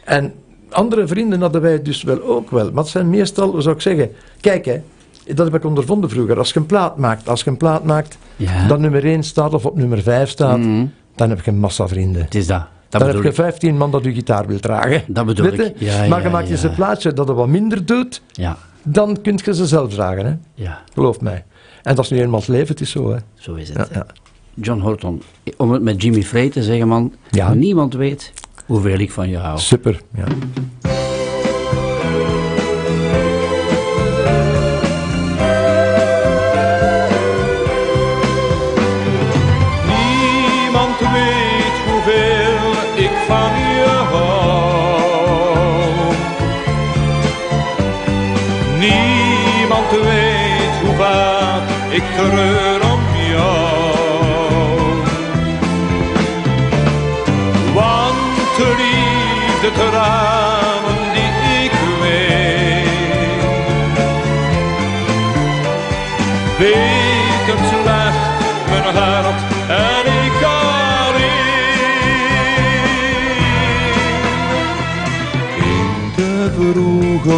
[0.06, 0.34] En
[0.70, 2.72] andere vrienden hadden wij dus wel ook wel.
[2.72, 4.12] Maar het zijn meestal, zou ik zeggen...
[4.40, 4.82] Kijk, hè,
[5.36, 6.38] dat heb ik ondervonden vroeger.
[6.38, 8.68] Als je een plaat maakt, als je een plaat maakt Ja.
[8.68, 10.86] dat nummer 1 staat of op nummer 5 staat, Mhm.
[11.16, 12.22] dan heb je een massa vrienden.
[12.24, 12.64] Het is dat.
[12.90, 13.36] Dat dan heb je ik.
[13.36, 15.04] 15 man dat je gitaar wil dragen.
[15.08, 15.74] Dat bedoel Weet ik.
[15.80, 16.52] Ja, maar je maakt ja.
[16.52, 18.58] eens een plaatje dat het wat minder doet, Ja.
[18.84, 20.26] dan kun je ze zelf dragen.
[20.26, 20.34] Hè?
[20.64, 21.44] ja, Geloof mij.
[21.84, 23.12] En dat is nu eenmaal het leven, het is zo.
[23.12, 23.18] Hè?
[23.34, 23.90] zo is het.
[24.54, 25.22] John Horton,
[25.58, 27.14] om het met Jimmy Frey te zeggen, man.
[27.54, 28.34] Niemand weet
[28.66, 29.60] hoeveel ik van je hou.
[29.60, 30.02] Super.
[30.16, 30.24] Ja.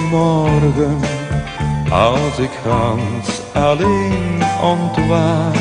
[0.01, 0.99] Morgen,
[1.91, 5.55] als ik gans alleen ontwaak,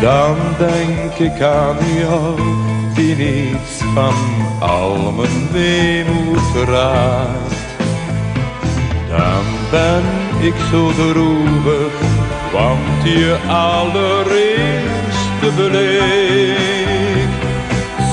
[0.00, 2.40] dan denk ik aan jou,
[2.94, 4.14] die niets van
[4.60, 7.56] al mijn weemoed raakt.
[9.08, 10.02] Dan ben
[10.40, 11.92] ik zo droevig,
[12.52, 17.28] want je allereerste blik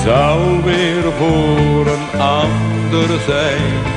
[0.04, 3.94] zou weer voor een ander zijn,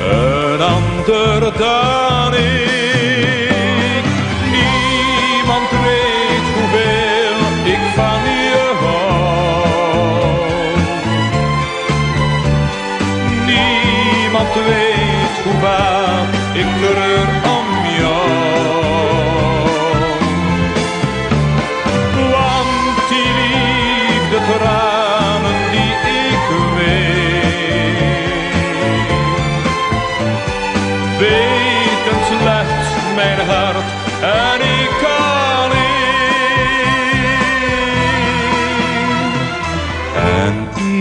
[0.00, 2.85] een ander dan ik.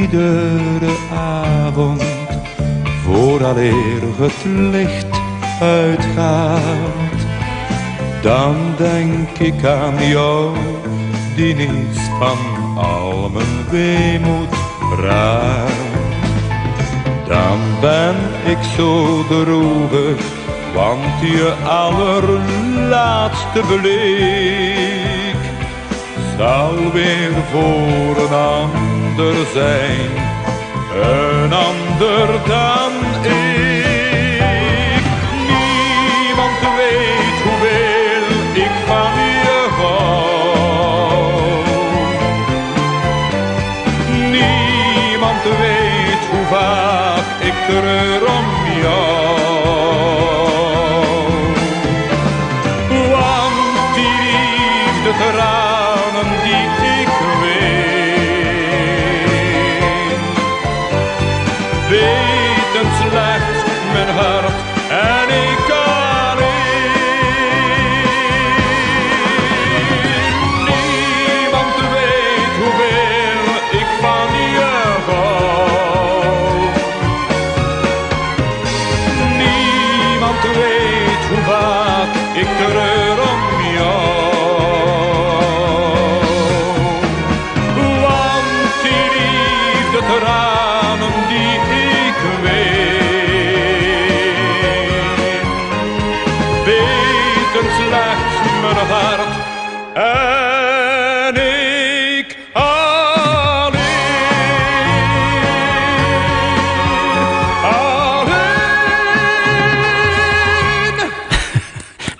[0.06, 2.03] Iedere avond,
[3.03, 5.08] vooraleer het licht
[5.60, 7.20] uitgaat,
[8.22, 10.56] dan denk ik aan jou,
[11.36, 12.38] die niets van
[12.78, 14.53] al mijn weemoed
[15.01, 15.74] raakt.
[17.28, 20.22] Dan ben ik zo droevig,
[20.74, 25.36] want je allerlaatste blik
[26.38, 28.34] zal weer voor een
[29.53, 30.11] zijn,
[31.01, 32.91] een ander dan
[33.22, 35.05] ik.
[35.47, 39.13] Niemand weet hoeveel ik van
[39.43, 40.43] je hou.
[44.09, 48.47] Niemand weet hoe vaak ik treur om
[48.82, 49.36] jou.
[53.11, 55.11] Want die liefde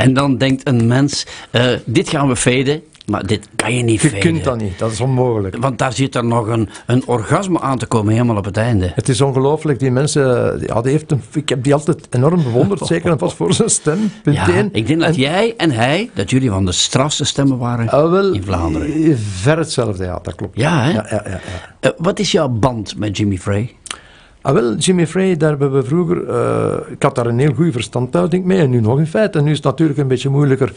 [0.05, 4.01] En dan denkt een mens, eh, dit gaan we faden, maar dit kan je niet
[4.01, 4.19] Je faden.
[4.23, 5.57] kunt dat niet, dat is onmogelijk.
[5.59, 8.91] Want daar zit er nog een, een orgasme aan te komen, helemaal op het einde.
[8.95, 10.23] Het is ongelooflijk, die mensen,
[10.67, 13.69] ja, die heeft een, ik heb die altijd enorm bewonderd, zeker en vast voor zijn
[13.69, 17.57] stem, Ja, ik denk dat En- jij en hij, dat jullie van de strafste stemmen
[17.57, 18.93] waren Ah, wel, in Vlaanderen.
[18.93, 20.57] eh, Ver hetzelfde, ja, dat klopt.
[20.57, 20.91] Ja, hè?
[20.91, 21.39] Ja, ja, ja, ja.
[21.79, 23.73] Eh, wat is jouw band met Jimmy Frey?
[24.45, 26.29] Ah, wel, Jimmy Frey, daar hebben we vroeger...
[26.29, 29.37] eh, ik had daar een heel goede verstandhouding mee, en nu nog in feite.
[29.37, 30.73] En nu is het natuurlijk een beetje moeilijker,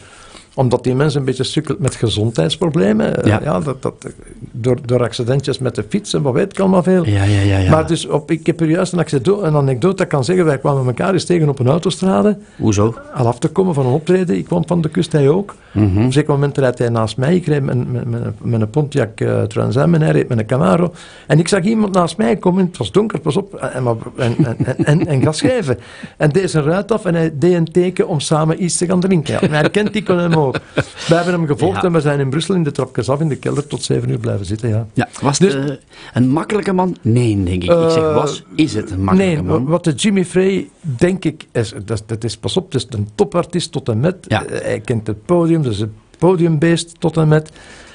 [0.53, 3.23] omdat die mensen een beetje sukkelt met gezondheidsproblemen.
[3.23, 3.39] Eh, Ja.
[3.43, 4.07] ja dat, dat,
[4.51, 7.05] door, door accidentjes met de fiets en wat weet ik allemaal veel.
[7.05, 7.57] Ja, ja, ja.
[7.57, 7.69] ja.
[7.69, 10.45] Maar dus op, ik heb er juist een anekdote, een anekdote dat ik kan zeggen.
[10.45, 12.37] Wij kwamen elkaar eens tegen op een autostrade.
[12.57, 12.95] Hoezo?
[13.13, 14.37] Al af te komen van een optreden.
[14.37, 15.55] Ik kwam van de kust, hij ook.
[15.71, 15.85] Mhm.
[15.85, 17.35] Op een zeker moment rijdt hij naast mij.
[17.35, 20.37] Ik reed met, met, met, met een Pontiac uh, Trans Am en hij reed met
[20.39, 20.93] een Camaro.
[21.27, 22.65] En ik zag iemand naast mij komen.
[22.65, 23.53] Het was donker, pas op.
[23.55, 25.77] En, en, en, en, en, en ga schrijven.
[26.17, 28.99] En deed zijn ruit af en hij deed een teken om samen iets te gaan
[28.99, 29.33] drinken.
[29.41, 30.48] Ja, maar hij kent die kon hem ook.
[31.07, 31.83] Wij hebben hem gevolgd Ja.
[31.87, 34.17] en we zijn in Brussel in de trapjes af in de kelder tot zeven uur
[34.19, 34.69] blijven zitten.
[34.69, 34.87] Ja.
[34.93, 35.75] Ja, was Dus- het eh,
[36.13, 36.97] een makkelijke man?
[37.01, 37.71] Nee, denk ik.
[37.71, 39.65] ik zeg Eh, was, is het een makkelijke Nee, man?
[39.65, 43.09] wat de Jimmy Frey, denk ik, is, dat, dat is, pas op, het is een
[43.15, 44.15] topartiest tot en met.
[44.27, 44.45] Ja.
[44.45, 47.51] Eh, Hij kent het podium, dus een podiumbeest tot en met.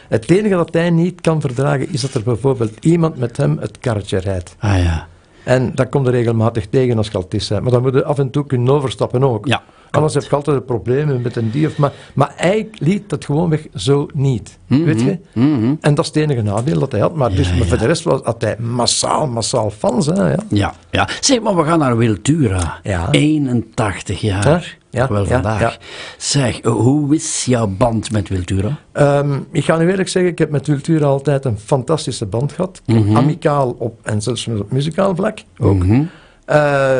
[0.08, 3.78] Het enige dat hij niet kan verdragen, is dat er bijvoorbeeld iemand met hem het
[3.78, 4.56] karretje rijdt.
[4.58, 5.06] Ah ja.
[5.44, 7.48] En dat komt er regelmatig tegen als je al is.
[7.50, 9.46] Maar dan moet je af en toe kunnen overstappen ook.
[9.46, 9.62] Ja.
[9.94, 11.72] Anders heb ik altijd problemen met een dier.
[11.76, 14.58] Maar, maar hij liet dat gewoonweg zo niet.
[14.66, 15.18] Weet je?
[15.80, 17.14] En dat is het enige nadeel dat hij had.
[17.14, 20.06] Maar, dus, maar voor de rest was, had hij massaal, massaal fans.
[20.06, 20.38] Hè, ja.
[20.48, 21.08] Ja, ja.
[21.20, 22.78] Zeg maar, we gaan naar Wiltura.
[22.82, 23.08] Ja.
[23.10, 24.76] 81 jaar.
[24.90, 25.60] Ja, ja, Wel vandaag.
[25.60, 25.72] ja.
[26.18, 28.76] Zeg, hoe is jouw band met Wiltura?
[28.92, 32.82] Ehm, ik ga nu eerlijk zeggen, ik heb met Cultura altijd een fantastische band gehad.
[33.14, 35.84] Amicaal op en zelfs op muzikaal vlak ook.
[36.44, 36.98] Eh,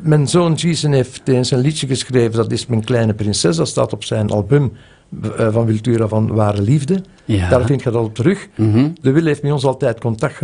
[0.00, 3.56] mijn zoon Jason heeft eens een liedje geschreven, dat is Mijn Kleine Prinses.
[3.56, 4.72] Dat staat op zijn album
[5.22, 7.02] eh, van Wiltura van Ware Liefde.
[7.24, 7.48] Ja.
[7.48, 8.48] Daar vind je dat op terug.
[9.00, 10.40] De Wil heeft met ons altijd contact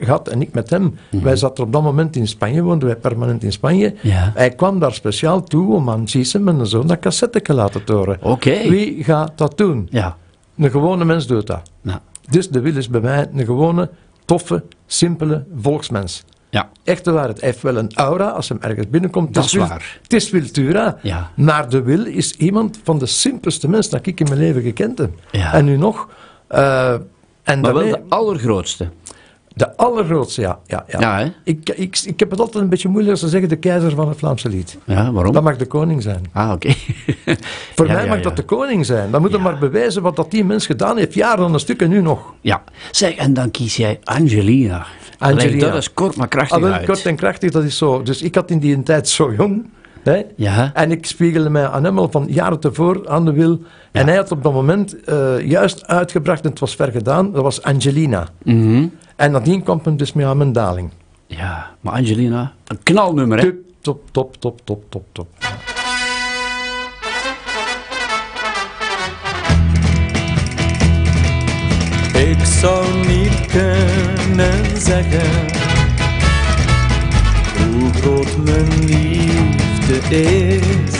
[0.00, 0.94] gehad en ik met hem.
[1.10, 3.94] Wij zaten op dat moment in Spanje, woonden wij permanent in Spanje.
[4.02, 4.32] Ja.
[4.34, 8.18] Hij kwam daar speciaal toe om aan Jason, mijn zoon, dat cassette te laten horen.
[8.22, 8.68] Oké.
[8.68, 9.86] Wie gaat dat doen?
[9.90, 10.16] Ja.
[10.56, 11.62] Een gewone mens doet dat.
[11.82, 11.98] Nou,
[12.30, 13.90] Dus de Wil is bij mij een gewone,
[14.24, 16.24] toffe, simpele volksmens.
[16.54, 16.68] Ja.
[16.84, 17.40] Echte waarheid.
[17.40, 19.34] Hij heeft wel een aura als hij ergens binnenkomt.
[19.34, 19.98] Dat Het is waar.
[20.02, 20.98] Het is Wiltura.
[21.02, 21.30] Ja.
[21.36, 24.98] Maar de Wil is iemand van de simpelste mensen dat ik in mijn leven gekend
[24.98, 25.10] heb.
[25.30, 25.52] Ja.
[25.52, 26.08] En nu nog.
[26.46, 27.00] eh, en
[27.60, 28.88] Maar wel daarmee- de allergrootste.
[29.56, 30.58] de allergrootste, ja.
[30.66, 31.00] ja, ja.
[31.00, 31.32] Ja, hè?
[31.44, 34.08] Ik, ik, ik heb het altijd een beetje moeilijk als ze zeggen de keizer van
[34.08, 34.78] het Vlaamse lied.
[34.84, 35.32] Ja, waarom?
[35.32, 36.24] Dat mag de koning zijn.
[36.32, 36.72] Ah, oké.
[37.76, 38.22] Voor Ja, mij ja, mag ja.
[38.22, 39.10] dat de koning zijn.
[39.10, 41.82] Dan moet hij maar bewijzen wat dat die mens gedaan heeft, jaren aan een stuk
[41.82, 42.34] en nu nog.
[42.40, 42.62] Ja.
[42.90, 44.86] Zeg, en dan kies jij Angelina.
[45.24, 45.66] Angelina.
[45.66, 48.02] Dat is kort maar krachtig Ah, wel, kort en krachtig, dat is zo.
[48.02, 49.70] Dus ik had in die tijd zo jong.
[50.02, 50.22] Hè?
[50.36, 50.70] Ja.
[50.74, 53.60] En ik spiegelde mij aan hem al van jaren tevoren aan de wil.
[53.92, 57.42] En hij had op dat moment eh, juist uitgebracht, en het was ver gedaan, dat
[57.42, 58.28] was Angelina.
[58.42, 58.86] Mhm.
[59.16, 60.90] En nadien kwam hem dus mee aan mijn daling.
[61.26, 63.50] Ja, maar Angelina, een knalnummer, hè?
[63.80, 65.26] Top, top, top, top, top, top, top.
[72.14, 73.13] Ik zou niet
[73.54, 75.46] kunnen zeggen
[77.56, 80.94] hoe groot mijn liefde is.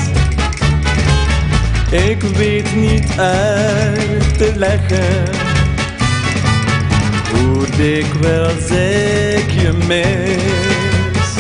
[1.91, 5.25] Ik weet niet uit te leggen
[7.33, 11.33] hoe dikwijls ik je mis.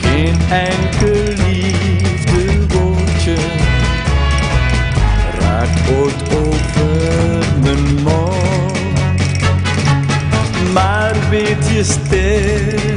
[0.00, 1.23] Geen enkel
[11.34, 12.93] Maar weet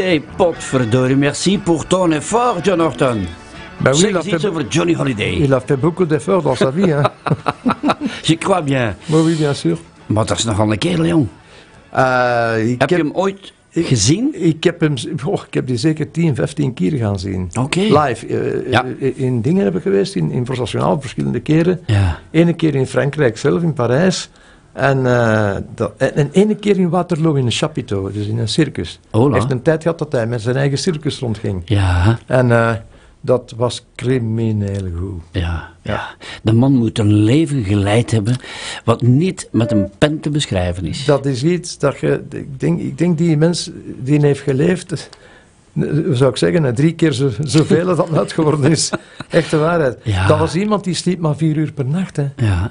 [0.00, 1.16] Holiday, potverdorie.
[1.16, 3.26] Merci pour ton effort, John Horton.
[3.80, 5.36] Ben oui, il a iets fait- over Johnny Holiday.
[5.40, 6.90] Il a fait beaucoup d'efforts dans sa vie.
[6.92, 7.02] Hein.
[8.22, 8.94] Je crois bien.
[9.08, 9.76] oui, oui, bien sûr.
[10.06, 11.26] Maar dat is nogal een kerel, jong.
[11.90, 14.34] Eh, ik Heb je hem ooit gezien?
[14.44, 14.94] Ik heb hem,
[15.24, 17.48] oh, ik heb die zeker 10, 15 keer gaan zien.
[17.58, 17.80] Oké.
[17.80, 18.26] Live.
[18.26, 18.84] eh, Ja.
[19.00, 21.80] eh, In dingen heb ik geweest, in, in verschillende keren.
[21.86, 22.18] Ja.
[22.30, 24.30] Ene keer in Frankrijk zelf, in Parijs.
[24.80, 28.48] En, eh, dat, en, en ene keer in Waterloo, in een chapiteau, dus in een
[28.48, 29.00] circus.
[29.10, 31.62] Hij heeft een tijd gehad dat hij met zijn eigen circus rondging.
[31.64, 32.72] Ja, En eh,
[33.20, 35.22] dat was crimineel goed.
[35.32, 36.08] ja, ja.
[36.42, 38.36] De man moet een leven geleid hebben
[38.84, 41.04] wat niet met een pen te beschrijven is.
[41.04, 42.22] Dat is iets dat je...
[42.30, 44.92] Ik denk, ik denk die mens die heeft geleefd...
[44.92, 46.74] eh, zou ik zeggen?
[46.74, 48.90] Drie keer zo, zoveel als dat net geworden is.
[49.30, 49.98] Echte waarheid.
[50.02, 50.26] Ja.
[50.26, 52.16] Dat was iemand die sliep maar vier uur per nacht.
[52.16, 52.26] Hè.
[52.36, 52.70] Ja,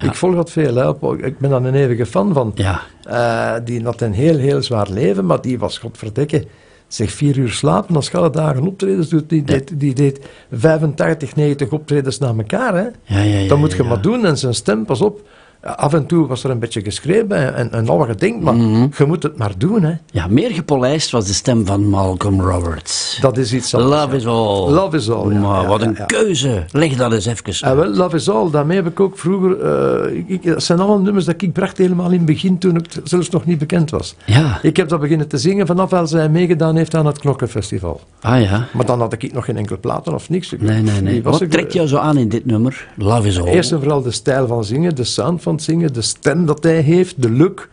[0.00, 0.74] Ik volg dat veel.
[0.74, 1.14] Hè.
[1.26, 2.52] Ik ben daar een eeuwige fan van.
[2.54, 2.80] ja.
[3.04, 6.46] Eh, die had een heel, heel zwaar leven, maar die was, godverdikke,
[6.88, 9.28] zeg vier uur slapen als je alle dagen optredens doet.
[9.28, 10.20] Die, deed, die deed
[10.52, 12.74] 85, 90 optredens na elkaar.
[12.74, 12.82] Hè.
[12.82, 14.26] Ja, ja, ja, dat moet je maar doen.
[14.26, 15.22] En zijn stem, pas op.
[15.62, 18.54] Af en toe was er een beetje geschreven en, en al wat je denkt, maar
[18.54, 18.86] Mhm.
[18.98, 19.82] je moet het maar doen.
[19.82, 19.92] Hè.
[20.10, 23.18] Ja, meer gepolijst was de stem van Malcolm Roberts.
[23.20, 24.00] Dat is iets anders.
[24.00, 24.70] Love is all.
[24.72, 26.64] Love is all, ja, Maar ja, wat een keuze.
[26.72, 27.68] Leg dat eens even.
[27.68, 29.60] En wel, Love is All, daarmee heb ik ook vroeger...
[29.60, 32.74] eh, ik, ik- dat zijn allemaal nummers dat ik bracht helemaal in het begin, toen
[32.74, 34.14] het zelfs nog niet bekend was.
[34.24, 34.58] Ja.
[34.62, 38.00] Ik heb dat beginnen te zingen vanaf als hij meegedaan heeft aan het Knokkenfestival.
[38.20, 38.66] Ah ja.
[38.72, 40.52] Maar dan had ik nog geen enkel platen of niks.
[40.52, 42.88] Ik- Nee, Wat ik- trekt jou zo aan in dit nummer?
[42.96, 43.46] Love is all.
[43.46, 46.62] Eerst en vooral de stijl van zingen, de sound van het zingen, de stem dat
[46.62, 47.68] hij heeft, de look.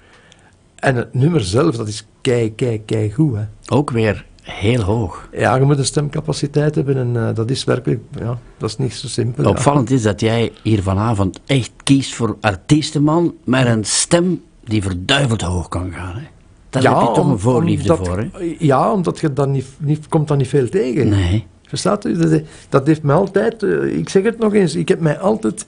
[0.76, 3.36] En het nummer zelf, dat is kei, kei, kei goed.
[3.36, 3.44] Hè.
[3.76, 5.30] Ook weer heel hoog.
[5.32, 8.94] Ja, je moet een stemcapaciteit hebben en eh, dat is werkelijk, ja, dat is niet
[8.94, 9.44] zo simpel.
[9.44, 9.50] ja.
[9.50, 15.42] Opvallend is dat jij hier vanavond echt kiest voor artiestenman met een stem die verduiveld
[15.42, 16.16] hoog kan gaan.
[16.16, 16.22] Hè?
[16.70, 18.56] Daar heb je toch om- een voorliefde omdat- voor, hè?
[18.60, 21.10] Ja, omdat je dat niet, niet, komt dat niet veel tegen.
[21.10, 21.46] Nee.
[21.68, 22.18] Verstaat u?
[22.18, 25.66] Dat, dat heeft mij altijd, eh, ik zeg het nog eens, ik heb mij altijd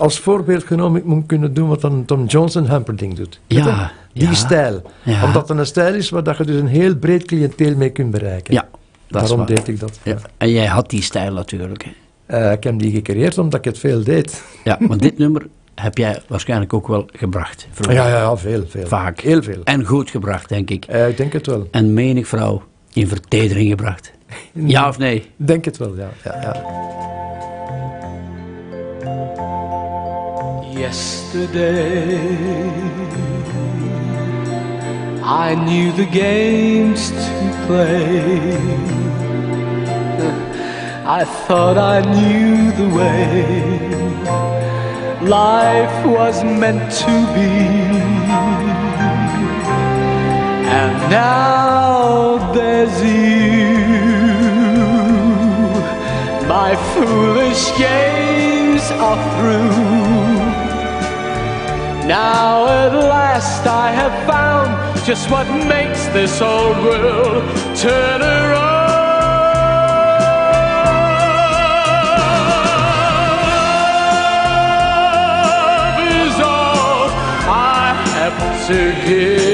[0.00, 3.40] als voorbeeld genomen, ik moet kunnen doen wat dan Tom Jones en Humperdinck doet.
[3.46, 3.92] Ja?
[4.12, 4.34] Die ja.
[4.34, 4.82] stijl.
[5.02, 5.24] Ja.
[5.24, 8.10] Omdat het een stijl is waar dat je dus een heel breed cliënteel mee kunt
[8.10, 8.54] bereiken.
[8.54, 8.68] Ja,
[9.08, 9.46] Daarom waar.
[9.46, 9.98] deed ik dat.
[10.02, 10.16] Ja.
[10.36, 11.84] En jij had die stijl natuurlijk.
[11.84, 11.90] Hè?
[12.26, 14.42] Eh, ik heb die gecreëerd omdat ik het veel deed.
[14.64, 17.68] Ja, want dit nummer heb jij waarschijnlijk ook wel gebracht.
[17.80, 18.86] Ja, ja, ja, veel, veel.
[18.86, 19.20] Vaak.
[19.20, 19.60] Heel veel.
[19.64, 20.84] En goed gebracht, denk ik.
[20.84, 21.68] Eh, ik denk het wel.
[21.70, 24.12] En menig vrouw in vertedering gebracht.
[24.52, 25.16] Ja of nee?
[25.16, 26.08] Ik denk het wel, ja.
[26.24, 26.88] ja, ja.
[30.80, 32.70] Yesterday,
[35.22, 38.56] I knew the games to play.
[41.18, 43.90] I thought I knew the way
[45.28, 47.52] life was meant to be.
[50.80, 53.76] And now there's you.
[56.48, 59.89] My foolish games are through.
[62.10, 64.70] Now at last I have found
[65.06, 67.44] just what makes this old world
[67.76, 68.80] turn around.
[78.66, 79.49] To give.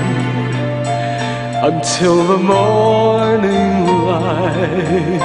[1.64, 5.20] until the morning light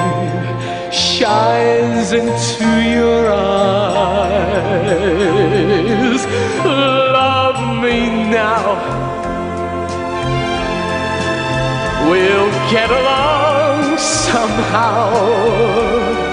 [0.92, 2.66] shines into
[2.96, 4.36] your eyes.
[6.64, 7.98] Love me
[8.30, 8.66] now.
[12.10, 16.27] We'll get along somehow.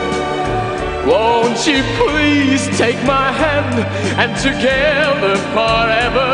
[1.26, 3.76] Won't you please take my hand
[4.22, 6.32] and together forever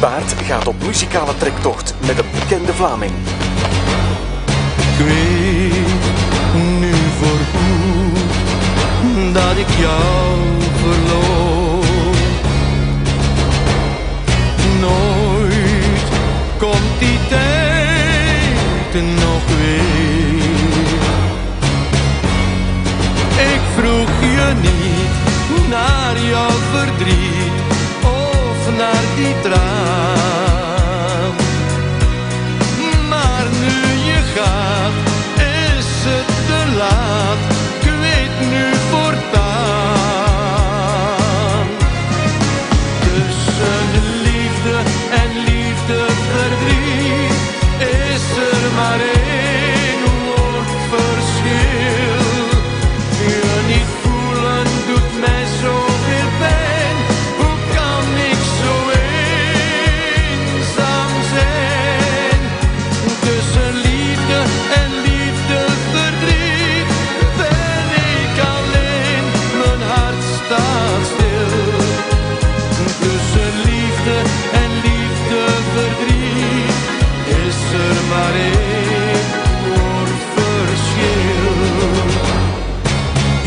[0.00, 3.12] Baart gaat op muzikale trektocht met een bekende Vlaming.
[4.76, 6.02] Ik weet
[6.80, 8.18] nu voorgoed
[9.32, 10.38] dat ik jou
[10.82, 11.84] verloor.
[14.80, 16.02] Nooit
[16.58, 20.50] komt die tijd nog weer.
[23.52, 27.49] Ik vroeg je niet naar jouw verdriet.
[29.20, 30.09] te traz.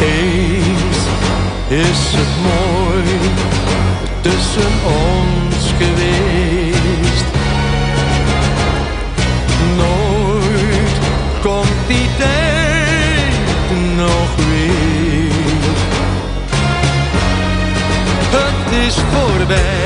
[0.03, 0.97] Eens
[1.67, 3.03] is het mooi
[4.21, 7.25] tussen ons geweest.
[9.77, 10.99] Nooit
[11.41, 15.31] komt die tijd nog weer.
[18.31, 19.82] Het is voorbij.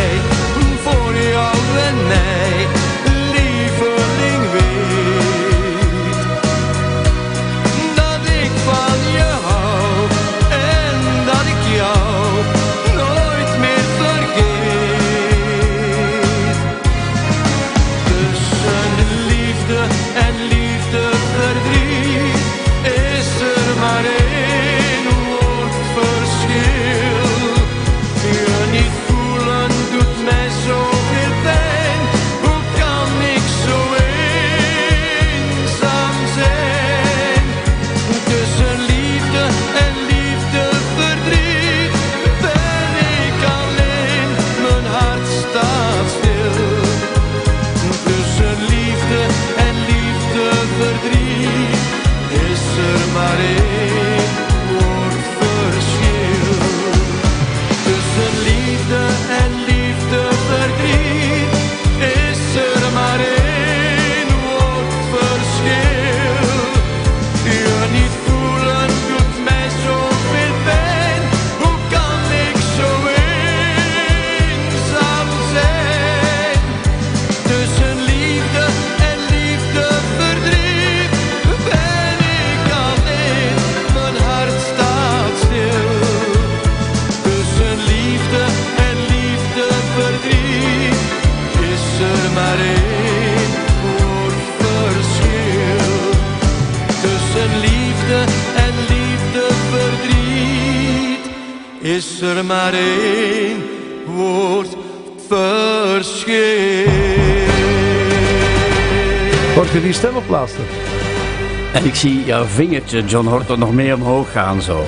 [111.74, 114.84] En ik zie jouw vingertje, John Horton, nog meer omhoog gaan zo.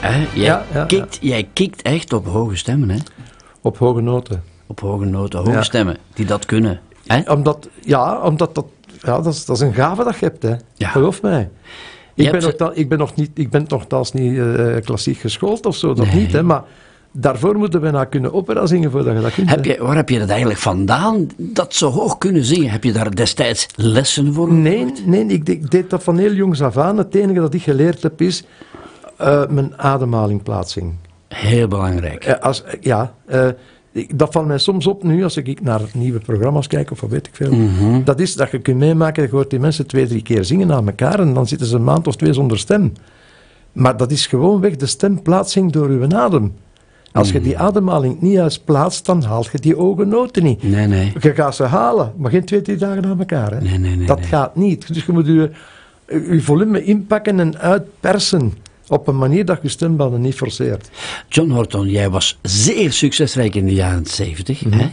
[0.00, 0.16] Hè?
[0.18, 2.96] Jij, Ja, ja, kikt, jij kikt echt op hoge stemmen, hè?
[3.60, 4.42] Op hoge noten.
[4.66, 6.80] Op hoge noten, hoge stemmen, die dat kunnen.
[7.06, 7.32] Hè?
[7.32, 8.64] Omdat, ja, omdat dat,
[9.02, 10.54] ja, dat, is, dat is een gave dat je hebt, hè.
[10.74, 10.88] Ja.
[10.88, 11.50] Geloof mij.
[12.14, 15.66] Ik ben, hebt- nog, ik, ben nog niet, ik ben nogthans niet eh, klassiek geschoold
[15.66, 16.14] of zo, dat Nee.
[16.14, 16.42] niet, hè.
[16.42, 16.62] Maar
[17.12, 19.48] daarvoor moeten we nou kunnen opera zingen voordat je dat kunt.
[19.50, 22.70] Heb je, waar heb je dat eigenlijk vandaan, dat zo hoog kunnen zingen?
[22.70, 24.52] Heb je daar destijds lessen voor?
[24.52, 26.98] Nee, nee ik, ik deed dat van heel jongs af aan.
[26.98, 28.44] Het enige dat ik geleerd heb is
[29.16, 30.94] eh, mijn ademhalingplaatsing.
[31.28, 32.24] Heel belangrijk.
[32.24, 33.14] Eh, als, eh, ja,
[33.92, 37.10] ik- dat valt mij soms op nu als ik naar nieuwe programma's kijk of wat
[37.10, 37.52] weet ik veel.
[37.54, 38.04] Mhm.
[38.04, 40.86] Dat is dat je kunt meemaken, je hoort die mensen twee, drie keer zingen aan
[40.86, 42.92] elkaar en dan zitten ze een maand of twee zonder stem.
[43.72, 46.52] Maar dat is gewoonweg de stemplaatsing door uw adem.
[47.12, 50.62] Als je die ademhaling niet juist plaatst, dan haalt je die ogennoten niet.
[50.62, 51.12] Nee, nee.
[51.20, 53.50] Je gaat ze halen, maar geen twee, drie dagen aan elkaar.
[53.52, 53.60] Hè?
[53.60, 54.94] Nee, nee, nee, dat gaat niet.
[54.94, 55.50] Dus je moet je,
[56.06, 58.52] je volume inpakken en uitpersen
[58.88, 60.90] op een manier dat je stembanden niet forceert.
[61.28, 64.64] John Horton, jij was zeer succesrijk in de jaren 70.
[64.64, 64.88] Mhm, hè?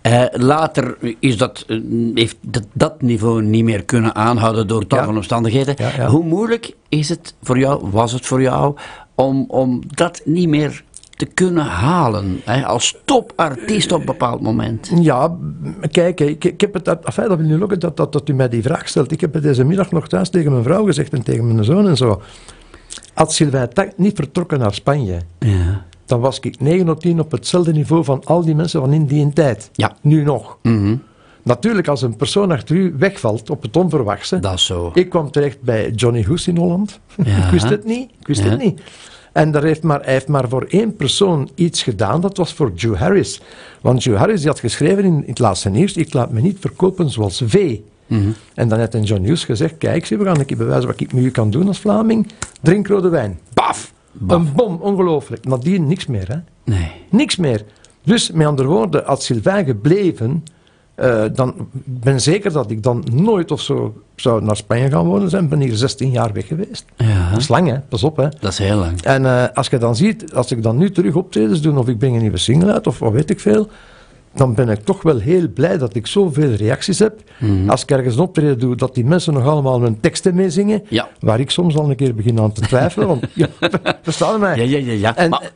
[0.00, 1.78] Eh, later is dat, eh,
[2.14, 5.04] heeft dat, dat niveau niet meer kunnen aanhouden door tal Ja.
[5.04, 5.74] van omstandigheden.
[5.78, 6.08] Ja, ja.
[6.08, 8.76] Hoe moeilijk is het voor jou, was het voor jou,
[9.14, 10.84] om, om dat niet meer
[11.26, 12.40] te kunnen halen?
[12.44, 12.66] Hè?
[12.66, 14.90] Als topartiest op een bepaald moment.
[15.00, 15.36] Ja,
[15.90, 18.32] kijk, ik, ik heb het, dat, enfin, dat wil nu ook dat, dat, dat u
[18.34, 19.12] mij die vraag stelt.
[19.12, 21.88] Ik heb het deze middag nog thuis tegen mijn vrouw gezegd en tegen mijn zoon
[21.88, 22.22] en zo.
[23.14, 25.84] Had Sylvain Tak niet vertrokken naar Spanje, Ja.
[26.06, 29.06] dan was ik 9 op 10 op hetzelfde niveau van al die mensen van in
[29.06, 29.70] die tijd.
[29.72, 29.96] Ja.
[30.00, 30.58] Nu nog.
[30.62, 30.96] Mhm.
[31.42, 34.38] Natuurlijk, als een persoon achter u wegvalt op het onverwachte.
[34.38, 34.90] Dat is zo.
[34.94, 37.00] Ik kwam terecht bij Johnny Hoes in Holland.
[37.24, 37.36] Ja.
[37.44, 38.10] ik wist het niet.
[38.20, 38.48] Ik wist Ja.
[38.50, 38.80] het niet.
[39.32, 42.20] En daar heeft maar, hij heeft maar voor één persoon iets gedaan.
[42.20, 43.40] Dat was voor Joe Harris.
[43.80, 46.56] Want Joe Harris die had geschreven in, in het laatste nieuws: Ik laat me niet
[46.60, 47.84] verkopen zoals vee.
[48.06, 48.30] Mhm.
[48.54, 51.00] En dan heeft een John Hughes gezegd: Kijk, zie, we gaan een keer bewijzen wat
[51.00, 52.26] ik met u kan doen als Vlaming.
[52.60, 53.38] Drink rode wijn.
[53.54, 53.92] Baf!
[54.12, 54.38] Baf.
[54.38, 55.44] Een bom, ongelooflijk.
[55.44, 56.36] Nadien niks meer, hè?
[56.64, 56.90] Nee.
[57.08, 57.64] Niks meer.
[58.04, 60.44] Dus met andere woorden, had Sylvain gebleven,
[60.94, 65.30] eh, dan ben zeker dat ik dan nooit of zo zou naar Spanje gaan wonen
[65.30, 65.48] zijn.
[65.48, 66.84] Ben hier 16 jaar weg geweest.
[66.96, 67.78] Ja, Dat is lang, hè?
[67.88, 68.28] Pas op, hè?
[68.40, 69.02] dat is heel lang.
[69.02, 71.98] En eh, als je dan ziet, als ik dan nu terug optredens doe, of ik
[71.98, 73.68] breng een nieuwe single uit, of wat weet ik veel,
[74.34, 77.20] dan ben ik toch wel heel blij dat ik zoveel reacties heb.
[77.38, 77.70] Mhm.
[77.70, 81.08] Als ik ergens een optreden doe, dat die mensen nog allemaal mijn teksten meezingen, Ja.
[81.20, 83.06] waar ik soms al een keer begin aan te twijfelen.
[83.08, 83.48] Want, ja,
[84.02, 84.56] verstaan mij?
[84.56, 84.92] Ja, ja, ja.
[84.92, 85.16] ja.
[85.16, 85.50] En- maar,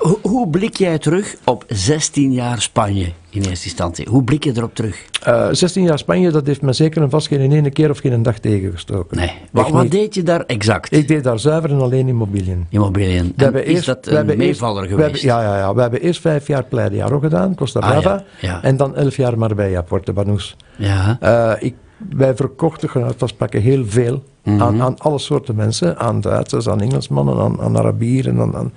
[0.00, 3.12] hoe, hoe blik jij terug op 16 jaar Spanje?
[3.30, 4.06] In eerste instantie.
[4.10, 5.04] Hoe blik je erop terug?
[5.22, 8.22] Eh, 16 jaar Spanje, dat heeft me zeker en vast geen ene keer of geen
[8.22, 9.16] dag tegengestoken.
[9.16, 9.32] Nee.
[9.52, 10.92] Wat, deed je daar exact?
[10.92, 12.66] Ik deed daar zuiver en alleen immobiliën.
[12.70, 13.22] Immobiliën.
[13.24, 15.22] We En hebben is eerst- dat een eerst- meevaller we geweest?
[15.22, 15.74] hebben- ja, ja, ja.
[15.74, 18.24] We hebben eerst vijf jaar Playa gedaan, Costa Ah, Brava.
[18.40, 18.62] ja, ja.
[18.62, 20.56] En dan elf jaar Marbella, Puerto Banús.
[20.76, 21.16] Ja.
[21.20, 21.74] Eh, ik,
[22.16, 24.62] wij verkochten gewoon uit pakken heel veel Mhm.
[24.62, 25.98] aan, aan alle soorten mensen.
[25.98, 28.72] Aan Duitsers, aan Engelsmannen, aan, aan Arabieren, aan, aan,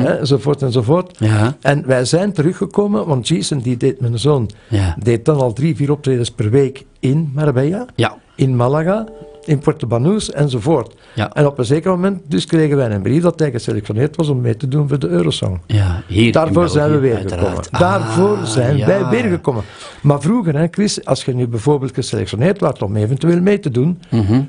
[0.00, 1.16] hè, enzovoort enzovoort.
[1.18, 1.56] Ja.
[1.60, 4.96] En wij zijn teruggekomen, want Jason, die deed mijn zoon, Ja.
[5.02, 8.14] deed dan al drie, vier optredens per week in Marbella, Ja.
[8.36, 9.06] in Malaga,
[9.44, 10.94] in Puerto Banús enzovoort.
[11.14, 11.32] Ja.
[11.32, 14.40] En op een zeker moment dus kregen wij een brief dat hij geselectioneerd was om
[14.40, 15.60] mee te doen voor de Eurosong.
[15.66, 17.66] Ja, hier Daarvoor zijn we weer uiteraard.
[17.66, 17.70] gekomen.
[17.70, 18.86] Ah, Daarvoor zijn ja.
[18.86, 19.62] wij weer gekomen.
[20.02, 24.00] Maar vroeger, hè, Chris, als je nu bijvoorbeeld geselectioneerd werd om eventueel mee te doen,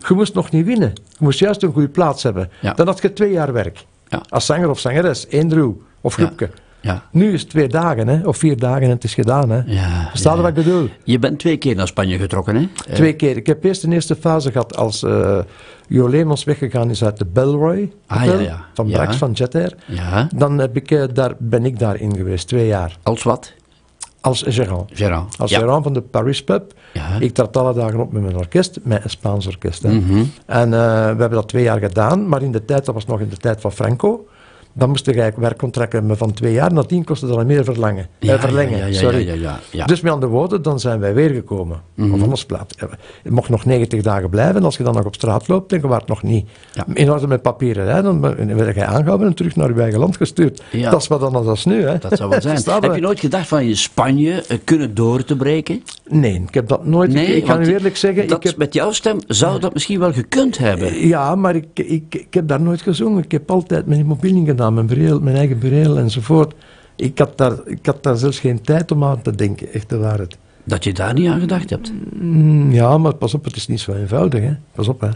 [0.08, 0.91] je moest nog niet winnen.
[1.08, 2.50] Je moest juist een goede plaats hebben.
[2.62, 2.76] Mhm.
[2.76, 3.86] Dan had je twee jaar werk.
[4.08, 4.22] Ja.
[4.30, 6.50] Als zanger of zangeres, één droe of groepje.
[6.84, 7.04] Ja.
[7.12, 9.50] Nu is het twee dagen, hè, of vier dagen en het is gedaan.
[9.50, 9.62] Hè.
[9.66, 10.48] Ja, Verstaat je ja.
[10.50, 10.90] wat ik bedoel?
[11.04, 12.62] Je bent twee keer naar Spanje getrokken, hè?
[12.88, 13.38] Eh, Twee keer.
[13.38, 15.40] Ik heb eerst een eerste fase gehad als eh
[15.88, 18.66] Jo Leemans weggegaan is uit de Belroy Ah, Hotel, ja, ja.
[18.74, 18.88] van.
[18.90, 19.76] Brax van Jet Air.
[19.86, 20.28] Ja.
[20.36, 22.98] Dan heb ik, eh, daar, ben ik daarin geweest, twee jaar.
[23.04, 23.54] Als wat?
[24.22, 24.90] Als gérant.
[24.94, 25.38] Gérard.
[25.40, 25.60] Als ja.
[25.60, 26.74] gérant van de Paris Pub.
[26.94, 27.08] Ja.
[27.20, 29.84] Ik trad alle dagen op met mijn orkest, met een Spaans orkest.
[29.84, 29.92] Hè.
[29.92, 30.24] Mhm.
[30.46, 33.30] En we hebben dat twee jaar gedaan, maar in de tijd, dat was nog in
[33.30, 34.28] de tijd van Franco.
[34.74, 36.74] Dan moest ik eigenlijk werkcontract hebben van twee jaar.
[36.74, 38.07] Nadien kostte dat meer verlangen.
[38.19, 38.78] Eh, verlengen.
[38.78, 39.39] ja, ja, sorry.
[39.86, 41.82] Dus met andere woorden, dan zijn wij weer gekomen.
[41.93, 42.13] Mhm.
[42.13, 42.76] Of anders plaat.
[43.24, 44.55] Je mocht nog 90 dagen blijven.
[44.55, 46.47] En als je dan nog op straat loopt, dan je het nog niet.
[46.93, 48.21] In orde met papieren, hè, dan
[48.55, 50.63] werd je aangehouden en terug naar je eigen land gestuurd.
[50.89, 51.84] Dat is wat anders als nu.
[51.84, 51.97] Hè.
[51.97, 52.61] Dat zou wel zijn.
[52.84, 53.01] Heb je?
[53.01, 55.84] nooit gedacht van je Spanje eh, kunnen door te breken?
[56.07, 57.15] Nee, ik heb dat nooit.
[57.15, 59.99] ik, ik ga u eerlijk zeggen, dat ik heb, met jouw stem zou dat misschien
[59.99, 61.07] wel gekund hebben.
[61.07, 63.24] Ja, maar ik, ik, ik heb daar nooit gezongen.
[63.24, 66.53] Ik heb altijd mijn immobiliën gedaan, mijn, mijn eigen bureel enzovoort.
[66.95, 69.97] Ik had, daar, ik had daar zelfs geen tijd om aan te denken, echt de
[69.97, 70.38] waarheid.
[70.64, 71.91] Dat je daar niet aan gedacht hebt.
[72.20, 74.41] Mm, ja, maar pas op, het is niet zo eenvoudig.
[74.41, 74.53] Hè.
[74.72, 75.09] Pas op, hè.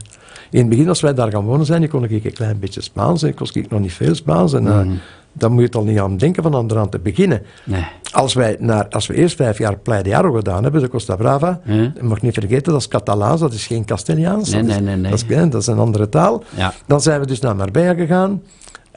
[0.50, 3.24] In het begin, als wij daar gaan wonen zijn, kon ik een klein beetje Spaans.
[3.24, 4.54] Ik kon ik nog niet veel Spaans.
[4.54, 4.88] En, eh,
[5.34, 7.42] dan moet je het al niet aan denken van aan eraan te beginnen.
[7.64, 7.86] Nee.
[8.12, 11.16] Als, wij naar, als we eerst vijf jaar Playa de Aro gedaan hebben, de Costa
[11.16, 14.50] Brava, je mag niet vergeten, dat is Catalaans, dat is geen Castiliaans.
[14.50, 15.12] Nee, dat, is, nee, nee, nee.
[15.12, 16.44] Dat, is, dat is een andere taal.
[16.56, 16.74] Ja.
[16.86, 18.42] Dan zijn we dus naar Marbella gegaan.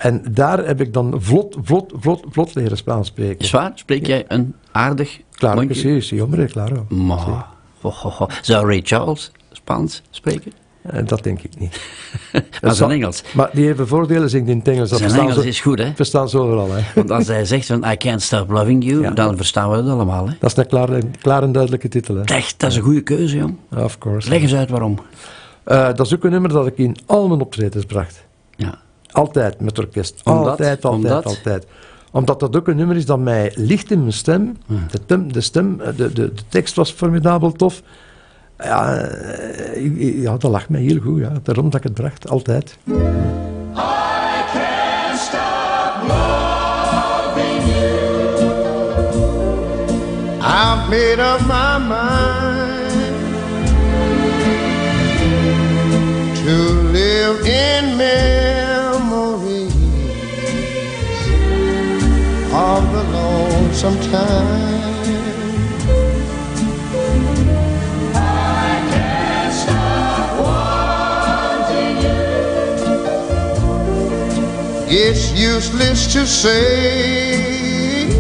[0.01, 3.38] En daar heb ik dan vlot, vlot, vlot, vlot leren Spaans spreken.
[3.38, 3.72] Is waar?
[3.74, 6.20] Spreek jij een aardig Claro que mondje?
[6.20, 6.86] hombre, claro.
[6.88, 7.46] Maar.
[8.42, 10.53] Zou Ray Charles Spaans spreken?
[10.82, 11.80] Eh, dat denk ik niet.
[12.62, 13.22] Maar zijn Engels.
[13.34, 14.90] Maar die heeft voordelen, zingt in het Engels.
[14.90, 15.92] Dat Zijn Engels ze- is goed, hè?
[15.94, 16.82] Verstaan ze overal, hè.
[16.94, 19.11] Want als hij zegt van I can't stop loving you, Ja.
[19.11, 20.34] dan verstaan we het allemaal, hè?
[20.40, 20.88] Dat is een klaar,
[21.20, 22.22] klaar en duidelijke titel, hè.
[22.24, 23.57] Echt, dat is een goede keuze, jong.
[23.76, 24.28] Of course.
[24.28, 24.98] Leg eens uit waarom.
[25.64, 28.24] Eh, dat is ook een nummer dat ik in al mijn optredens bracht.
[28.57, 28.78] Ja.
[29.12, 30.20] Altijd met orkest.
[30.24, 30.46] Omdat?
[30.46, 31.24] Altijd, altijd, Omdat?
[31.24, 31.66] altijd.
[32.12, 34.56] Omdat dat ook een nummer is dat mij ligt in mijn stem.
[34.90, 37.82] De, tem- de stem, eh, de, de, de tekst was formidabel tof.
[38.58, 41.18] Ja, eh, ja, dat lag mij heel goed.
[41.20, 41.32] Ja.
[41.42, 42.78] Daarom dat ik het bracht, altijd.
[50.42, 52.09] I've made up my mind
[64.12, 64.16] I
[68.90, 72.18] can't stop wanting you.
[74.88, 78.11] It's useless to say.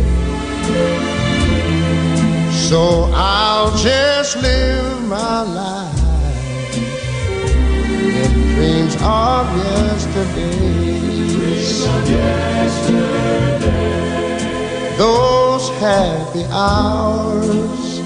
[2.52, 5.98] So I'll just live my life
[7.96, 10.70] in dreams of yesterday.
[15.00, 18.00] Those happy hours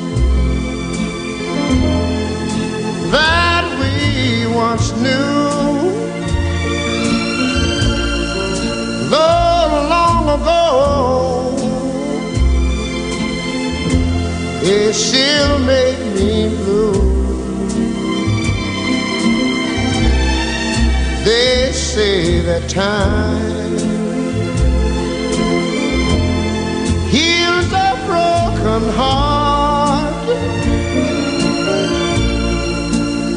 [3.11, 5.91] that we once knew.
[9.11, 11.57] Though long ago
[14.63, 16.93] it still make me blue.
[21.25, 23.64] They say that time
[28.65, 30.27] broken heart,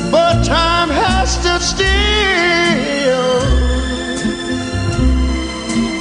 [0.09, 1.87] but time has stood still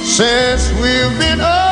[0.01, 1.66] since we've been apart.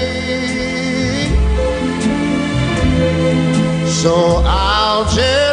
[3.86, 5.45] So I'll just.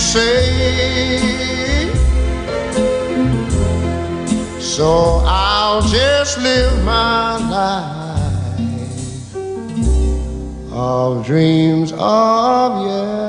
[0.00, 1.90] say.
[4.58, 8.00] So I'll just live my life
[10.72, 13.19] of dreams of yesterday.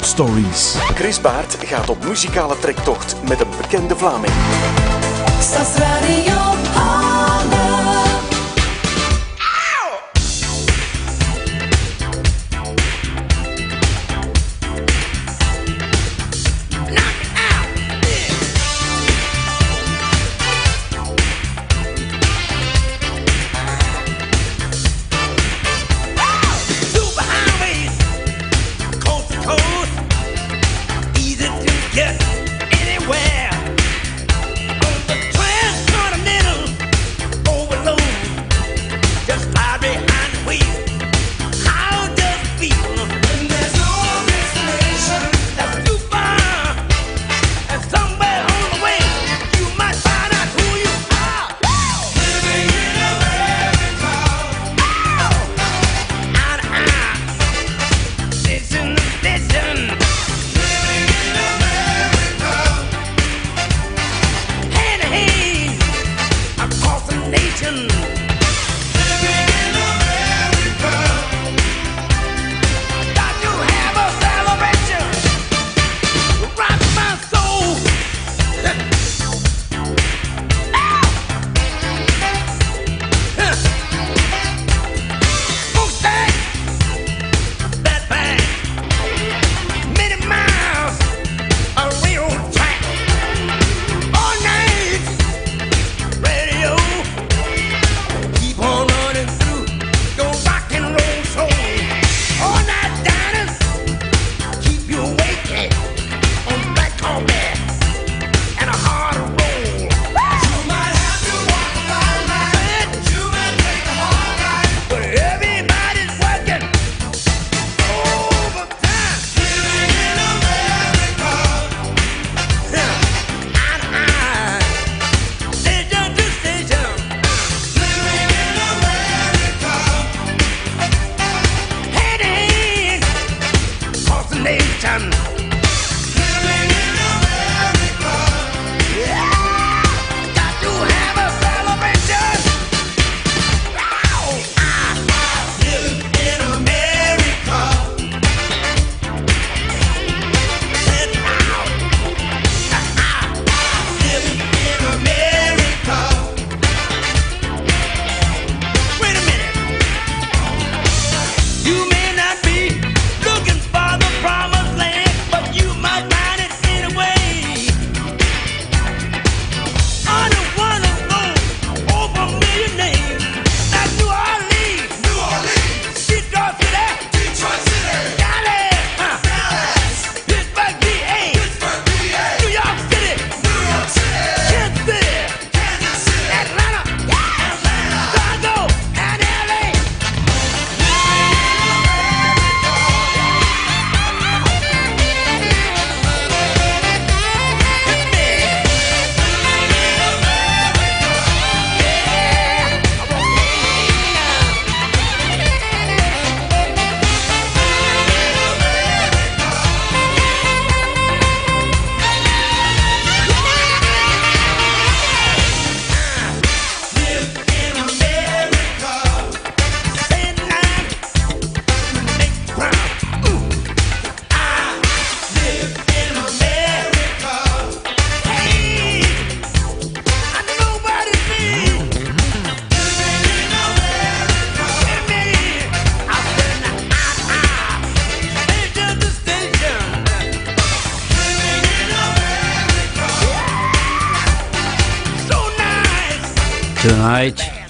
[0.00, 0.74] Stories.
[0.94, 4.32] Chris Baart gaat op muzikale trektocht met een bekende Vlaming.
[5.40, 6.71] Stadsradio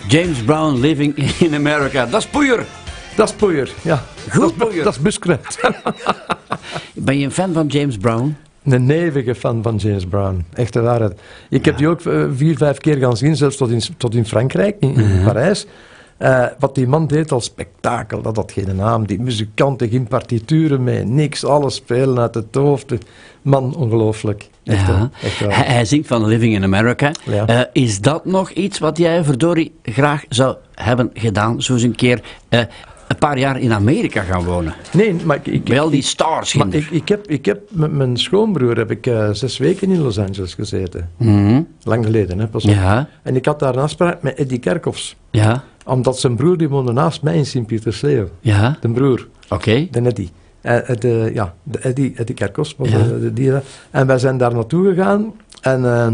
[0.09, 2.07] James Brown Living in America.
[2.07, 2.65] Dat is poeier.
[3.17, 4.03] Dat is poeier, ja.
[4.31, 4.85] Goed dat, is, poeier.
[4.85, 5.59] dat is buskruid.
[6.95, 8.37] Ben je een fan van James Brown?
[8.65, 10.45] Een nevige fan van James Brown.
[10.55, 11.21] Echt de waarheid.
[11.49, 14.27] Ik heb die ook eh, vier, vijf keer gaan zien, zelfs tot in, tot in
[14.27, 15.25] Frankrijk, in, in Mhm.
[15.25, 15.67] Parijs.
[16.23, 19.07] Eh, wat die man deed als spektakel, dat had geen naam.
[19.07, 22.93] Die muzikanten, geen partituren mee, niks, alles spelen uit het hoofd.
[23.43, 24.49] Man, ongelooflijk.
[24.65, 25.11] Echt, Ja.
[25.23, 25.39] echt.
[25.39, 27.11] Hij, hij zingt van Living in America.
[27.25, 27.47] Ja.
[27.47, 31.63] Eh, is dat nog iets wat jij verdorie graag zou hebben gedaan?
[31.63, 32.61] Zo eens een keer eh,
[33.13, 34.75] een paar jaar in Amerika gaan wonen.
[34.93, 35.79] Nee, maar ik...
[35.79, 36.55] al die stars.
[36.55, 40.01] maar ik, ik, heb, ik heb met mijn schoonbroer heb ik, eh, zes weken in
[40.03, 41.11] Los Angeles gezeten.
[41.17, 41.63] Mhm.
[41.83, 42.71] Lang geleden, hè, pas op.
[42.71, 43.09] Ja.
[43.23, 45.17] En ik had daar een afspraak met Eddie Kerkhoffs.
[45.31, 48.29] Ja, Omdat zijn broer, die woonde naast mij in Sint-Pietersleeuw.
[48.41, 49.29] ja, De broer.
[49.49, 49.89] oké.
[49.91, 50.31] De Eddie.
[50.61, 52.99] Eh, de, ja, de Eddie, Eddie Kerkos was Ja.
[52.99, 53.53] de, die.
[53.91, 55.33] En wij zijn daar naartoe gegaan.
[55.61, 56.13] En eh,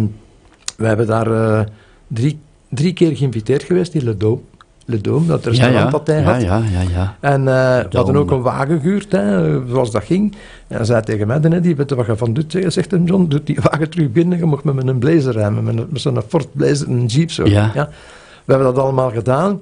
[0.77, 1.67] we hebben daar
[2.09, 2.39] drie,
[2.71, 4.39] drie keer geïnviteerd geweest in Le.
[4.91, 6.41] Le Dôme, dat Ja, restaurant ja, ja, had.
[6.43, 7.17] ja, ja, ja.
[7.21, 10.33] En eh, we hadden ook een wagen gehuurd, hè, zoals dat ging.
[10.69, 12.53] En hij zei tegen mij, Eddie, weet wat je van doet?
[12.53, 14.39] Zeg, Zegt hem, John, doe die wagen terug binnen.
[14.39, 17.31] Je mag met een blazer rijden, met, een- met zo'n Ford Blazer, een Jeep.
[17.31, 17.47] Zo.
[17.47, 17.71] Ja.
[18.45, 19.61] We hebben dat allemaal gedaan.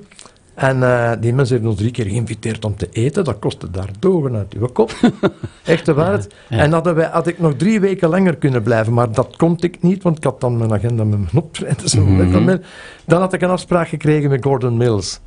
[0.57, 3.24] En eh, die mensen hebben ons drie keer geïnviteerd om te eten.
[3.24, 4.93] Dat kostte daar dogen uit uw kop.
[5.65, 6.35] Echt de waarheid.
[6.49, 6.59] ja.
[6.59, 9.83] En hadden wij, had ik nog drie weken langer kunnen blijven, maar dat kon ik
[9.83, 11.95] niet, want ik had dan mijn agenda met mijn optredens.
[11.95, 12.57] en Mhm.
[13.05, 15.20] Dan had ik een afspraak gekregen met Gordon Mills,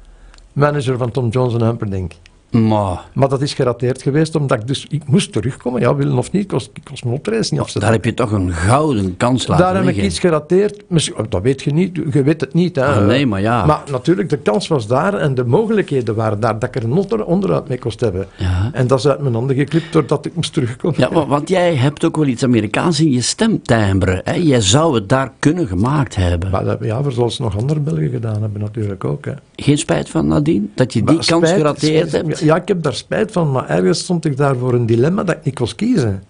[0.54, 2.14] manager van Tom Jones en Humperdinck.
[2.52, 4.86] Maar Maar dat is gerateerd geweest, omdat ik dus...
[4.90, 7.82] Ik moest terugkomen, ja, willen of niet, ik was, ik mijn optredens niet afzetten.
[7.82, 10.84] daar heb je toch een gouden kans laten Daar heb ik iets gerateerd.
[11.18, 12.76] Oh, dat weet je niet, je weet het niet.
[12.76, 12.86] Hè.
[12.86, 13.66] Ah, nee, maar ja.
[13.66, 16.94] Maar natuurlijk, de kans was daar en de mogelijkheden waren daar dat ik er een
[16.94, 18.28] onder, onderuit mee kost hebben.
[18.38, 18.70] Ja.
[18.74, 21.00] En dat is uit mijn handen geklipt doordat ik moest terugkomen.
[21.00, 24.22] Ja, wa- want jij hebt ook wel iets Amerikaans in je stemtimbre.
[24.24, 24.34] Hè?
[24.34, 26.50] Jij zou het daar kunnen gemaakt hebben.
[26.50, 29.26] Maar dat, ja, voor zoals nog andere Belgen gedaan hebben natuurlijk ook.
[29.26, 29.32] Hè.
[29.56, 30.66] Geen spijt van Nadine?
[30.76, 32.39] Dat je die Maar kans spijt- gerateerd hebt?
[32.40, 35.36] Ja, ik heb daar spijt van, maar ergens stond ik daar voor een dilemma dat
[35.36, 36.24] ik niet kon kiezen.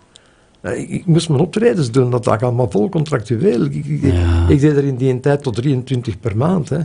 [0.63, 3.61] Ik, ik moest mijn optredens doen, dat lag allemaal vol contractueel.
[3.65, 4.45] Ik, ik, Ja.
[4.47, 6.69] ik deed er in die tijd tot 23 per maand.
[6.69, 6.79] Hè.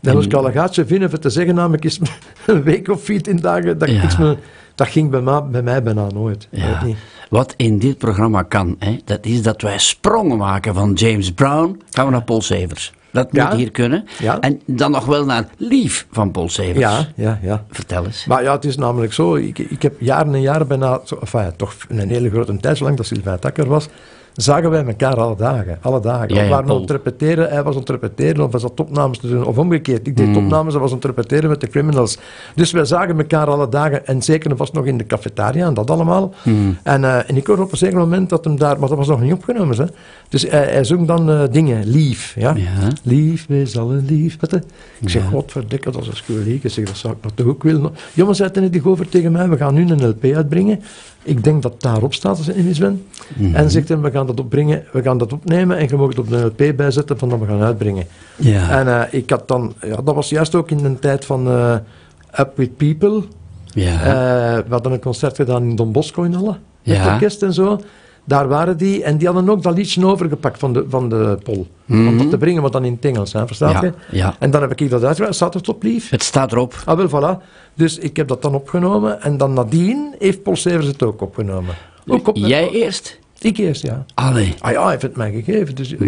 [0.00, 2.00] Dan moest ik al een gaatje vinden voor te zeggen, namelijk is
[2.46, 4.84] een week of 14 dagen, dat, Ja.
[4.86, 6.48] ging bij, ma- bij mij bijna nooit.
[6.50, 6.82] Ja.
[7.30, 11.80] Wat in dit programma kan, hè, dat is dat wij sprongen maken van James Brown.
[11.90, 12.92] Gaan we naar Paul Severs.
[13.12, 13.48] Dat Ja.
[13.48, 14.04] moet hier kunnen.
[14.18, 14.40] Ja.
[14.40, 16.78] En dan nog wel naar Lief van Paul Severs.
[16.78, 17.64] Ja, ja, ja.
[17.70, 18.24] Vertel eens.
[18.24, 21.74] Maar ja, het is namelijk zo, ik, ik heb jaren en jaren bijna, enfin, toch
[21.88, 23.88] een hele grote tijd, zolang dat Sylvain Takker was,
[24.34, 25.78] zagen wij elkaar alle dagen.
[25.80, 26.28] Alle dagen.
[26.28, 26.76] Ja, ja, we waren Paul.
[26.76, 29.58] aan het repeteren, hij was aan het repeteren, of hij zat opnames te doen, of
[29.58, 30.06] omgekeerd.
[30.06, 30.36] Ik deed Hmm.
[30.36, 32.18] opnames, hij was aan het repeteren met de criminals.
[32.54, 35.90] Dus wij zagen elkaar alle dagen, en zeker vast nog in de cafetaria en dat
[35.90, 36.34] allemaal.
[36.42, 36.78] Hmm.
[36.82, 39.08] En, eh, en ik hoorde op een zeker moment dat hem daar, maar dat was
[39.08, 39.84] nog niet opgenomen, hè.
[40.28, 42.54] Dus hij, hij zong dan eh, dingen, lief, ja.
[42.56, 42.88] Ja.
[43.02, 44.36] Lief, wees alle lief.
[45.00, 46.60] Ik zeg, godverdikke, dat is een.
[46.62, 47.90] Ik zeg, dat zou ik nog toch ook willen.
[48.12, 50.80] Jongens, zei Tenny die over tegen mij, we gaan nu een LP uitbrengen.
[51.22, 53.04] Ik denk dat daarop staat als ik niet mis ben.
[53.36, 53.54] Mhm.
[53.54, 56.18] En zegt hij, we gaan dat opbrengen, we gaan dat opnemen en je mag het
[56.18, 58.06] op een LP bijzetten van dat we gaan uitbrengen.
[58.36, 58.70] Ja.
[58.78, 61.74] En eh, ik had dan, ja, dat was juist ook in de tijd van eh,
[62.40, 63.22] Up With People.
[63.66, 63.92] ja.
[64.00, 66.56] Eh, we hadden een concert gedaan in Don Bosco in Halle.
[66.84, 67.12] Met Ja.
[67.12, 67.80] orkest en zo.
[68.24, 69.02] Daar waren die.
[69.04, 71.66] En die hadden ook dat liedje overgepakt van de, van de Pol.
[71.88, 73.84] Om dat te brengen, wat dan in het Engels, hè, verstaat Mhm.
[73.84, 74.16] Ja, je?
[74.16, 74.34] ja.
[74.38, 75.36] En dan heb ik dat uitgebracht.
[75.36, 76.10] Staat het op lief?
[76.10, 76.74] Het staat erop.
[76.84, 77.42] Ah, wel, voilà.
[77.74, 79.22] Dus ik heb dat dan opgenomen.
[79.22, 81.74] En dan nadien heeft Paul Severs het ook opgenomen.
[82.06, 83.18] Ook op Jij eerst?
[83.40, 84.04] Ik eerst, ja.
[84.14, 84.54] Allee.
[84.58, 85.74] Ah ja, hij heeft het mij gegeven.
[85.74, 86.00] Dus ik,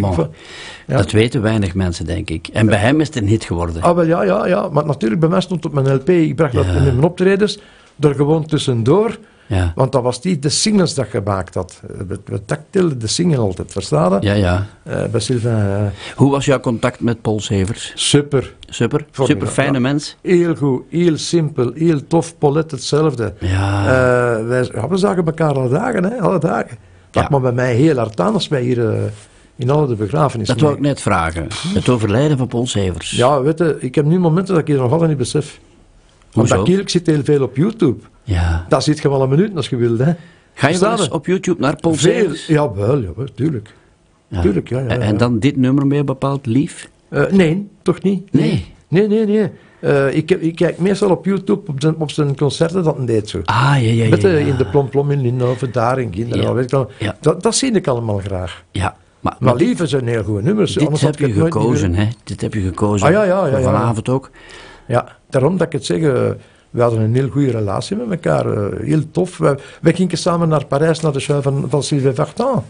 [0.87, 0.97] ja.
[0.97, 2.47] Dat weten weinig mensen, denk ik.
[2.53, 3.83] En bij hem is het een hit geworden.
[3.83, 4.69] Ah, wel, ja, ja, ja.
[4.69, 6.09] Maar natuurlijk, bij mij stond op mijn LP.
[6.09, 7.59] Ik bracht dat met mijn optredens.
[8.01, 9.19] Er gewoon tussendoor.
[9.47, 9.73] Ja.
[9.75, 11.81] Want dat was die de singles dat gemaakt had.
[11.91, 14.19] Eh, We, we taktilden de single altijd, verstaan?
[14.21, 14.67] Ja, ja.
[14.83, 15.57] Eh, bij Sylvain.
[15.87, 17.93] eh, Hoe was jouw contact met Paul Severs?
[17.95, 18.55] super.
[18.69, 19.05] Super.
[19.11, 19.79] Voor Super fijne ja.
[19.81, 20.17] mens.
[20.23, 22.39] Heel goed, heel simpel, heel tof.
[22.39, 23.35] Paulette hetzelfde.
[23.41, 23.81] Ja.
[23.85, 26.79] Eh, wij, ja, we zagen elkaar alle dagen, hè, alle dagen.
[27.13, 27.29] Dat Ja.
[27.29, 28.99] kwam bij mij heel hard aan als wij hier eh,
[29.57, 31.47] in alle de begrafenis Dat wou ik net vragen.
[31.75, 33.11] Het overlijden van Paul Severs.
[33.11, 35.61] Ja, weet je, ik heb nu momenten dat ik het nog altijd niet besef.
[36.33, 36.55] Hoezo?
[36.59, 38.01] Omdat ik, zit heel veel op YouTube.
[38.23, 38.67] Ja.
[38.69, 40.13] Daar zit je wel een minuut als je wilt, hè.
[40.55, 41.13] Ga je wel eens je?
[41.13, 42.47] op YouTube naar Paul Veel, Severs?
[42.47, 43.75] jawel, jawel, tuurlijk.
[44.29, 44.41] Ja.
[44.41, 45.05] Tuurlijk, ja, ja, En- ja.
[45.07, 46.89] En dan dit nummer mee bepaald lief?
[47.09, 48.33] Eh, nee, toch niet?
[48.33, 48.73] Nee.
[48.89, 49.51] Nee, nee, nee.
[49.83, 53.29] Eh, ik, ik kijk meestal op YouTube op zijn, op zijn concerten dat een deed
[53.29, 53.41] zo.
[53.45, 54.09] Ah, ja, ja, ja.
[54.09, 56.87] Met, eh, in de Plom Plom in Lindenhoven, daar in Kinderen, weet ik.
[57.21, 58.65] Dat, dat zie ik allemaal graag.
[58.71, 60.75] Ja, maar, Maar lieve zijn heel goede nummers.
[60.75, 62.09] dit heb je gekozen, hè?
[62.25, 63.07] Dit heb je gekozen.
[63.07, 63.65] Ah, ja, ja, ja, Voor ja.
[63.65, 64.31] vanavond ook.
[64.87, 65.97] Ja, daarom dat ik het zeg.
[65.99, 66.31] eh,
[66.71, 68.73] we hadden een heel goede relatie met elkaar.
[68.83, 69.39] heel tof.
[69.39, 72.65] Wij, wij gingen samen naar Parijs, naar de show van, van Sylvain Vartan.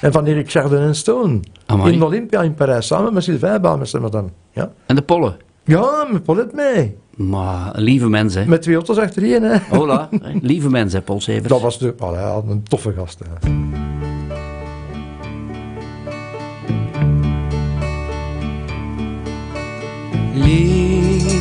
[0.00, 1.40] En van Eric Chardin en Stone.
[1.66, 1.92] Amai.
[1.92, 4.30] In Olympia in Parijs, samen met Sylvain Balmester dan.
[4.52, 4.72] Ja.
[4.86, 5.36] En de pollen.
[5.66, 6.96] Ja, met Paulette mee.
[7.16, 8.48] Maar lieve mensen, hè.
[8.48, 9.56] Met twee auto's achterin, hè.
[9.70, 10.08] Hola,
[10.42, 11.48] lieve mensen, hè, Paul Severs.
[11.48, 13.18] Dat was de, had een toffe gast.
[13.18, 13.50] Hè.
[20.34, 21.34] Lief,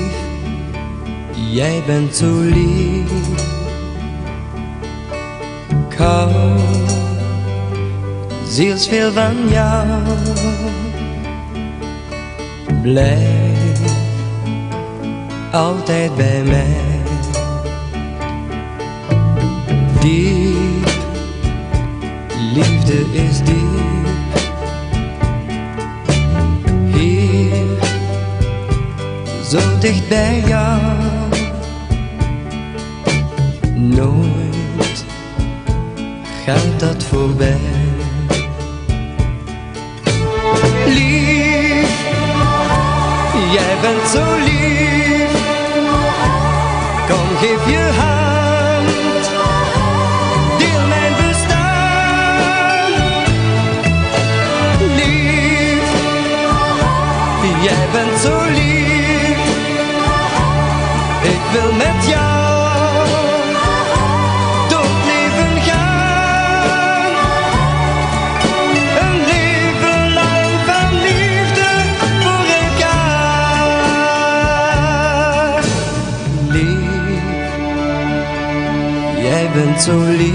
[1.52, 3.54] jij bent zo lief.
[6.06, 6.60] Hou
[8.48, 9.88] zielsveel van jou.
[12.82, 13.55] Blijf
[15.52, 17.04] altijd bij mij.
[20.00, 20.90] Diep,
[22.54, 23.84] liefde is diep.
[26.94, 27.66] Hier
[29.50, 30.80] zo dicht bij jou.
[33.74, 35.06] Nooit
[36.46, 37.60] gaat dat voorbij.
[40.86, 42.04] Lief,
[43.52, 44.55] jij bent zo.
[79.76, 80.34] Bent zo lief.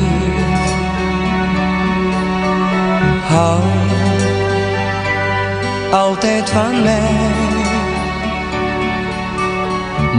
[3.29, 3.63] Hou
[5.93, 7.11] altijd van mij.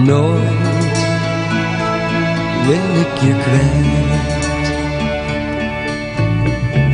[0.03, 0.97] Nooit
[2.65, 4.49] wil ik je kwijt.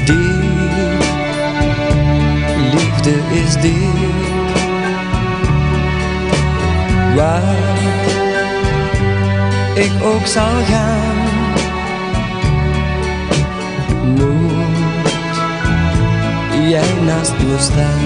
[0.06, 1.04] Diep,
[2.74, 3.14] liefde
[3.46, 4.56] is diep.
[7.16, 7.56] Waar
[9.74, 11.07] ik ook zal gaan,
[16.70, 18.00] jij naast me staan.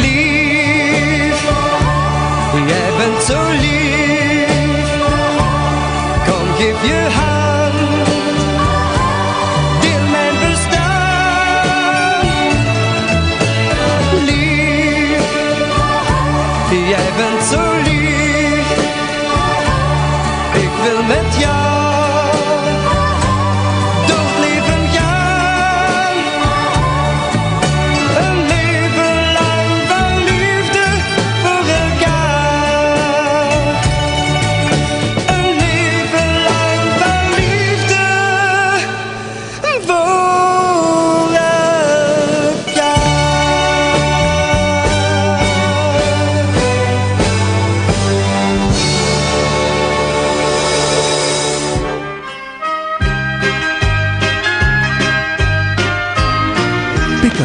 [0.00, 1.42] Lief,
[2.66, 3.79] jij bent zo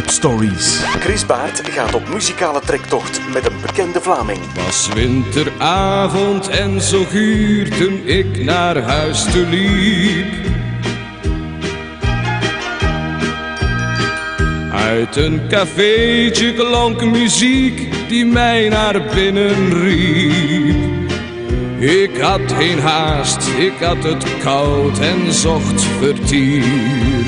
[0.06, 0.80] Stories.
[1.00, 4.40] Chris Baert gaat op muzikale trektocht met een bekende Vlaming.
[4.66, 10.54] Was winteravond en zo guur toen ik naar huis te liep.
[14.74, 20.76] Uit een cafeetje klonk muziek die mij naar binnen riep.
[21.80, 27.25] Ik had geen haast, ik had het koud en zocht vertier.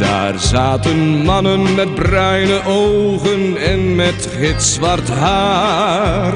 [0.00, 6.32] Daar zaten mannen met bruine ogen en met gitzwart haar.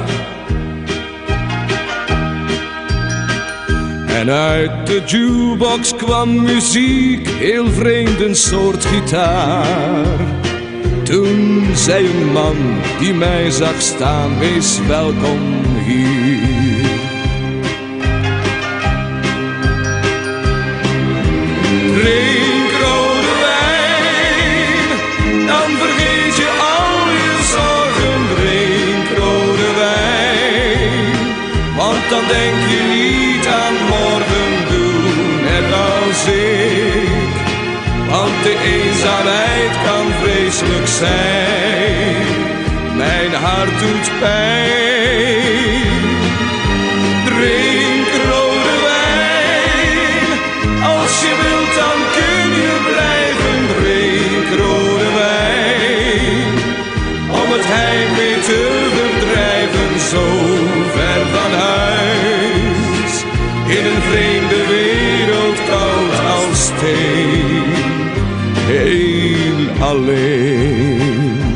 [4.07, 10.19] En uit de jukebox kwam muziek, heel vreemd een soort gitaar.
[11.03, 12.57] Toen zei een man
[12.99, 16.24] die mij zag staan, wees welkom hier.
[40.89, 42.27] zijn.
[42.97, 45.83] Mijn hart doet pijn.
[47.25, 50.29] Drink rode wijn,
[50.83, 53.59] als je wilt dan kun je blijven.
[53.77, 56.55] Drink rode wijn,
[57.43, 58.61] om het heimwee te
[58.97, 60.01] verdrijven.
[60.11, 60.27] Zo
[60.95, 63.15] ver van huis,
[63.77, 67.55] in een vreemde wereld koud als steen
[69.81, 71.55] alleen.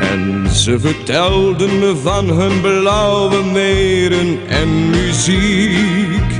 [0.00, 6.32] En ze vertelden me van hun blauwe meren en muziek.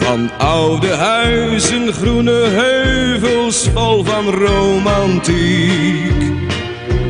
[0.00, 6.22] Van oude huizen, groene heuvels vol van romantiek.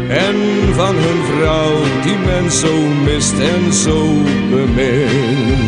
[0.09, 0.37] En
[0.75, 4.07] van hun vrouw die men zo mist en zo
[4.51, 5.68] bemint.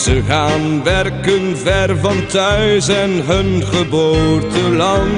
[0.00, 5.08] Ze gaan werken ver van thuis en hun geboorteland.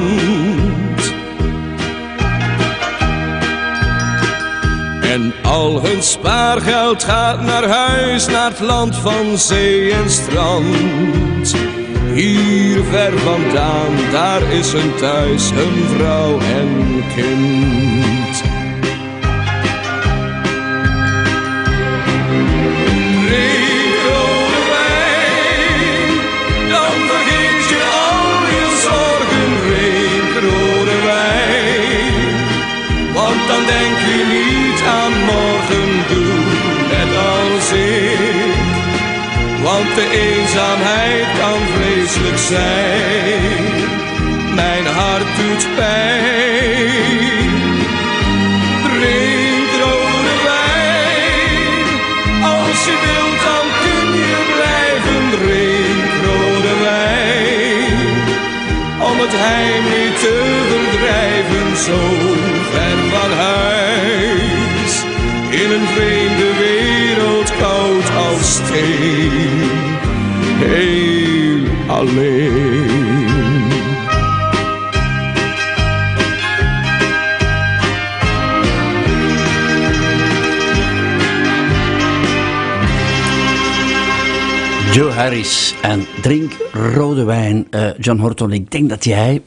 [5.03, 11.55] En al hun spaargeld gaat naar huis, naar het land van zee en strand.
[12.15, 17.72] Hier ver vandaan, daar is hun thuis, hun vrouw en kind.
[39.95, 43.65] De eenzaamheid kan vreselijk zijn.
[44.55, 47.51] Mijn hart doet pijn.
[48.85, 51.87] Drink rode wijn,
[52.43, 55.23] als je wilt dan kun je blijven.
[55.37, 57.99] Drink rode wijn,
[59.11, 60.35] om het heimwee te
[60.69, 61.77] verdrijven.
[61.77, 62.01] Zo
[62.73, 64.93] ver van huis,
[65.51, 68.02] in een vreemde wereld koud
[68.53, 69.71] steen.
[70.59, 73.33] Heel alleen.
[84.93, 87.67] Joe Harris en drink rode wijn.
[87.71, 89.43] Eh, John Horton, ik denk dat jij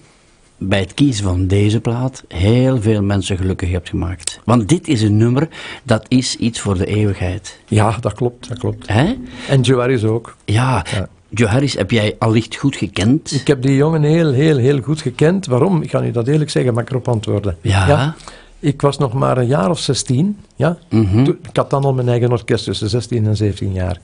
[0.68, 4.40] bij het kiezen van deze plaat heel veel mensen gelukkig hebt gemaakt.
[4.44, 5.48] Want dit is een nummer,
[5.84, 7.60] dat is iets voor de eeuwigheid.
[7.68, 8.88] Ja, dat klopt, dat klopt.
[8.88, 9.14] Hè?
[9.50, 10.36] En Joe ook.
[10.46, 10.86] Ja,
[11.30, 13.32] Joe Harris heb jij allicht goed gekend.
[13.32, 15.46] Ik heb die jongen heel, heel, heel goed gekend.
[15.46, 15.82] Waarom?
[15.82, 17.58] Ik ga u dat eerlijk zeggen, mag ik erop antwoorden.
[17.62, 18.16] Ja.
[18.60, 20.40] Ik was nog maar een jaar of 16.
[20.56, 20.78] Ja?
[20.90, 21.20] Mhm.
[21.20, 24.00] Ik had dan al mijn eigen orkest tussen 16 en 17 jaar.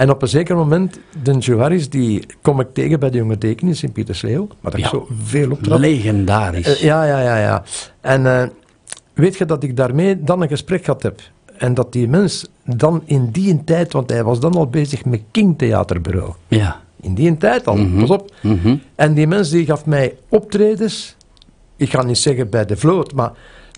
[0.00, 3.38] En op een zeker moment, de Joe Harris, die kom ik tegen bij de jonge
[3.38, 4.46] teken in Sint-Pietersleeuw.
[4.46, 4.88] Maar dat ik Ja.
[4.88, 5.78] zo veel optrad.
[5.78, 6.66] Legendarisch.
[6.76, 7.62] Eh, ja, ja, ja, ja.
[8.00, 8.48] En eh,
[9.14, 11.20] weet je dat ik daarmee dan een gesprek gehad heb?
[11.58, 15.20] En dat die mens dan in die tijd, want hij was dan al bezig met
[15.30, 16.32] King Theaterbureau.
[16.48, 16.80] Ja.
[17.00, 18.00] In die tijd al, Mhm.
[18.00, 18.32] pas op.
[18.42, 18.76] Mhm.
[18.94, 21.16] En die mens die gaf mij optredens,
[21.76, 23.32] ik ga niet zeggen bij de vloot, maar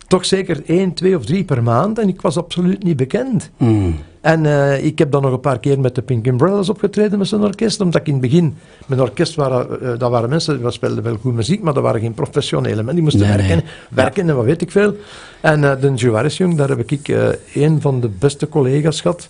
[0.07, 1.99] toch zeker één, twee of drie per maand.
[1.99, 3.51] En ik was absoluut niet bekend.
[3.57, 3.97] Mm.
[4.23, 7.29] En eh, ik heb dan nog een paar keer met de Pink Umbrellas opgetreden met
[7.29, 10.71] zijn orkest, omdat ik in het begin, mijn orkest waren, eh, dat waren mensen, die
[10.71, 13.65] speelden wel goed muziek, maar dat waren geen professionele mensen, die moesten Nee, werken, nee.
[13.89, 14.97] werken en wat weet ik veel.
[15.41, 17.09] En eh, de Harris Jong, daar heb ik
[17.55, 19.29] een van de beste collega's gehad,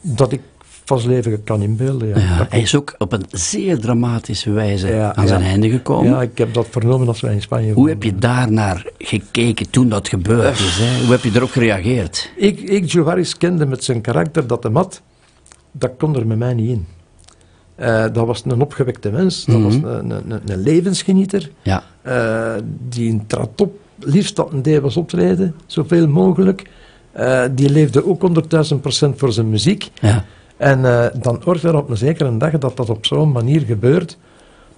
[0.00, 0.40] dat ik
[0.84, 2.08] zijn leven kan inbeelden.
[2.08, 2.18] Ja.
[2.18, 5.46] Ja, hij is ook op een zeer dramatische wijze Ja, aan zijn ja.
[5.46, 6.10] einde gekomen.
[6.10, 9.70] Ja, ik heb dat vernomen als wij in Spanje Hoe heb je daar naar gekeken
[9.70, 10.78] toen dat gebeurd is?
[10.78, 11.02] Hè?
[11.02, 12.32] Hoe heb je erop gereageerd?
[12.36, 13.04] Ik, ik
[13.38, 15.02] kende met zijn karakter dat hem had,
[15.72, 16.86] dat kon er met mij niet in.
[17.74, 19.64] Eh, dat was een opgewekte mens, dat Mhm.
[19.64, 21.82] was een, een, een, een levensgenieter, Ja.
[22.02, 22.52] eh,
[22.88, 26.70] die een trad op, liefst dat een deed was optreden, zoveel mogelijk.
[27.12, 29.90] Eh, die leefde ook 100.000 procent voor zijn muziek.
[30.00, 30.24] Ja.
[30.64, 34.18] En eh, dan hoort er op een zekere dag dat dat op zo'n manier gebeurt,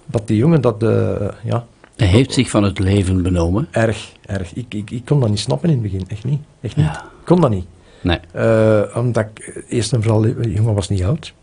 [0.05, 1.65] dat die jongen dat, eh, ja,
[1.95, 3.67] Hij heeft zich van het leven benomen.
[3.71, 4.53] erg, erg.
[4.53, 6.39] Ik, ik, ik kon dat niet snappen in het begin, echt niet.
[6.61, 6.85] Echt niet.
[6.85, 6.91] Ja.
[7.01, 7.65] Ik kon dat niet.
[8.01, 8.19] Nee.
[8.31, 11.33] Eh, omdat ik, eerst en vooral, de jongen was niet oud.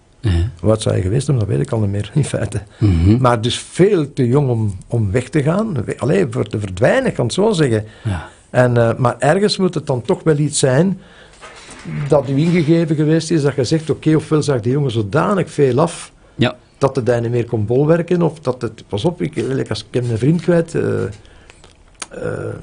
[0.60, 2.60] Hoe oud zou hij geweest zijn, dat weet ik al niet meer, in feite.
[2.78, 3.16] Mhm.
[3.20, 5.84] Maar dus veel te jong om, om weg te gaan.
[5.84, 7.84] We- Allee, voor te verdwijnen, ik kan het zo zeggen.
[8.04, 8.28] Ja.
[8.50, 11.00] En, maar ergens moet het dan toch wel iets zijn
[12.08, 15.78] dat u ingegeven geweest is, dat je zegt, oké, ofwel zag die jongen zodanig veel
[15.80, 16.56] af, Ja.
[16.78, 20.10] dat daar niet meer kon bolwerken, of dat het, pas op, ik, als, ik heb
[20.10, 21.02] een vriend kwijt, eh,
[22.10, 22.54] eh,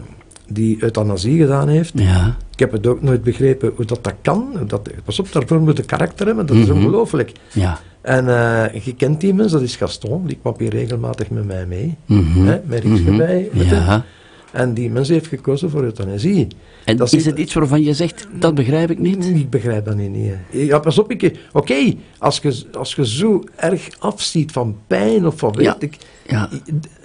[0.47, 1.91] die euthanasie gedaan heeft.
[1.95, 2.37] Ja.
[2.53, 4.53] Ik heb het ook nooit begrepen hoe dat, dat kan.
[4.67, 6.77] Dat, pas op, daarvoor moet je karakter hebben, dat is Mhm.
[6.77, 7.31] ongelooflijk.
[7.53, 7.79] Ja.
[8.01, 11.65] En eh, je kent die mens, dat is Gaston, die kwam hier regelmatig met mij
[11.65, 11.95] mee.
[12.05, 12.45] Mhm.
[12.45, 13.21] Hè, met Riekske Mhm.
[13.21, 13.49] je.
[13.53, 14.05] Ja.
[14.51, 16.47] En die mens heeft gekozen voor euthanasie.
[16.85, 19.25] En Dat is het iets waarvan je zegt, dat begrijp ik niet?
[19.25, 20.11] Ik begrijp dat niet.
[20.11, 20.35] nee.
[20.65, 25.37] Ja, pas op, ik- oké, als, je, als je zo erg afziet van pijn of
[25.37, 25.75] van weet Ja.
[25.79, 25.97] ik...
[26.27, 26.49] Ja.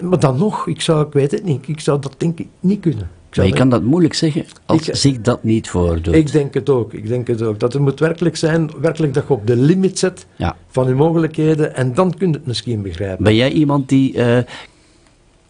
[0.01, 2.81] Maar dan nog, ik, zou, ik weet het niet, ik zou dat denk ik niet
[2.81, 3.09] kunnen.
[3.31, 6.15] Ik Maar je kan dat moeilijk zeggen als Ik- zich dat niet voordoet.
[6.15, 6.93] Ik denk het ook.
[6.93, 7.61] Ik denk het ook.
[7.61, 10.57] Dat het moet werkelijk zijn, werkelijk dat je op de limit zet Ja.
[10.69, 13.25] van je mogelijkheden en dan kun je het misschien begrijpen.
[13.25, 14.39] Ben jij iemand die eh,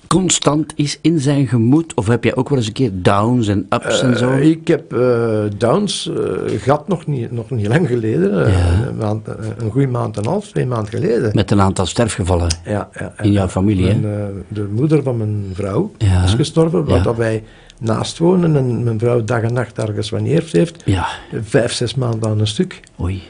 [0.07, 1.95] constant is in zijn gemoed?
[1.95, 4.31] Of heb jij ook wel eens een keer downs en ups en zo?
[4.31, 8.47] Eh, ik heb eh, Downs eh, gehad nog niet, nog niet lang geleden.
[8.89, 9.29] een, maand,
[9.59, 11.31] een goede maand en een half, twee maanden geleden.
[11.35, 13.99] Met een aantal sterfgevallen Ja, ja, in jouw familie, eh,
[14.49, 15.93] de moeder van mijn vrouw
[16.25, 17.45] is gestorven, waar dat wij
[17.81, 20.83] naast wonen en mijn vrouw dag en nacht ergens wanneer heeft.
[20.85, 21.07] Ja.
[21.43, 22.81] Vijf, zes maanden aan een stuk.
[23.01, 23.23] Oei.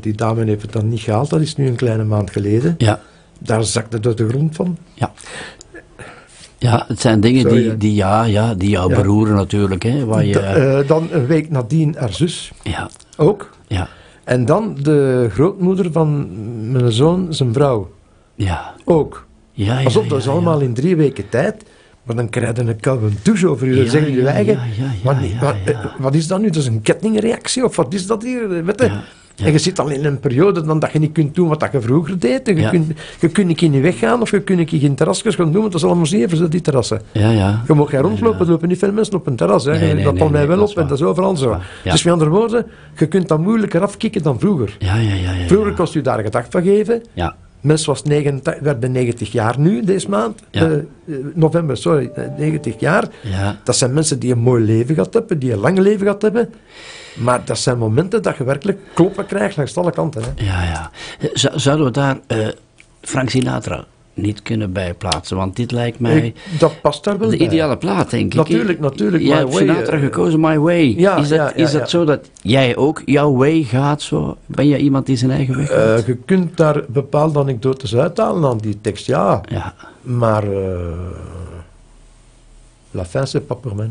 [0.00, 2.74] Die dame heeft het dan niet gehaald, dat is nu een kleine maand geleden.
[2.78, 3.00] Ja.
[3.38, 4.78] Daar zakte het de grond van.
[4.94, 5.12] Ja.
[6.58, 8.96] Ja, het zijn dingen die, die, ja, ja, die jou Ja.
[9.00, 9.82] beroeren natuurlijk.
[9.82, 12.52] Hè, waar je, eh, dan een week nadien haar zus.
[12.62, 13.50] ja, Ook.
[13.66, 13.88] ja,
[14.24, 16.28] En dan de grootmoeder van
[16.72, 17.90] mijn zoon, zijn vrouw.
[18.34, 18.74] ja.
[18.84, 19.26] Ook.
[19.52, 21.62] Ja, ja, Pas op, ja, dat is allemaal in drie weken tijd.
[22.02, 23.74] Maar dan krijg je een koude douche over je.
[23.76, 24.52] Dan zeggen je ja, eigen.
[24.54, 26.46] ja, ja, ja, wat, wat, eh, wat is dat nu?
[26.46, 27.64] Dat is een kettingreactie?
[27.64, 28.64] Of wat is dat hier?
[28.64, 28.90] Weet je?
[29.38, 29.46] Ja.
[29.46, 31.80] En je zit al in een periode dan dat je niet kunt doen wat je
[31.80, 32.46] vroeger deed.
[32.46, 32.70] Je, Ja.
[32.70, 35.72] kunt, je kunt niet in je of je kunt niet in terrasjes gaan doen, want
[35.72, 37.00] dat is allemaal zeven, zo, die terrassen.
[37.12, 37.62] Ja, ja.
[37.66, 39.64] Je mag geen rondlopen, er lopen niet veel mensen op een terras.
[39.64, 39.70] Hè.
[39.70, 41.56] Nee, nee, dat nee, valt mij wel op en dat is overal zo.
[41.84, 42.66] Dus met andere woorden,
[42.96, 44.76] je kunt dat moeilijker afkicken dan vroeger.
[44.78, 45.32] Ja, ja, ja.
[45.32, 47.02] ja, Vroeger kost u daar gedacht van geven.
[47.12, 50.40] Ja, Mens was 89, werd bij 90 jaar nu, deze maand.
[50.50, 50.64] Ja.
[50.66, 50.82] Eh, eh,
[51.34, 53.08] november, sorry, eh, 90 jaar.
[53.22, 53.58] ja.
[53.64, 56.48] Dat zijn mensen die een mooi leven gehad hebben, die een lang leven gehad hebben.
[57.18, 60.22] Maar dat zijn momenten dat je werkelijk kloppen krijgt langs alle kanten.
[60.22, 60.44] Hè.
[60.44, 60.90] Ja, ja.
[61.54, 62.48] Zouden we daar eh,
[63.00, 63.84] Frank Sinatra
[64.14, 65.36] niet kunnen bijplaatsen?
[65.36, 67.46] Want dit lijkt mij Ik- dat past daar wel de bij.
[67.46, 68.34] ideale plaat, denk ik.
[68.34, 69.22] Natuurlijk, natuurlijk.
[69.22, 70.94] Jij hebt Way, Sinatra eh, gekozen, My Way.
[70.96, 74.36] ja, is dat, ja, ja, is dat zo dat jij ook jouw way gaat zo?
[74.46, 75.98] Ben jij iemand die zijn eigen weg gaat?
[76.00, 79.40] Eh, je kunt daar bepaalde anekdotes uithalen aan die tekst, ja.
[79.48, 79.74] ja.
[80.02, 80.78] Maar eh,
[82.90, 83.58] la fin c'est pas.
[83.62, 83.86] Hè.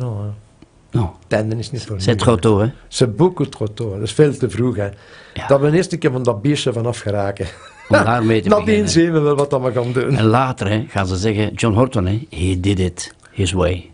[0.91, 2.67] Nou, Het einde is niet voor c'est trop tôt, hè?
[2.87, 3.91] C'est beaucoup trop tôt.
[3.93, 4.75] Dat is veel te vroeg.
[4.75, 4.89] Hè.
[5.33, 5.47] Ja.
[5.47, 7.45] Dat we eerst een keer van dat biertje vanaf geraken.
[7.89, 8.89] Om daarmee te Nadien beginnen.
[8.89, 10.15] zien we wel wat dat we gaan doen.
[10.15, 13.91] En later hè, gaan ze zeggen, John Horton, hè, he did it his way.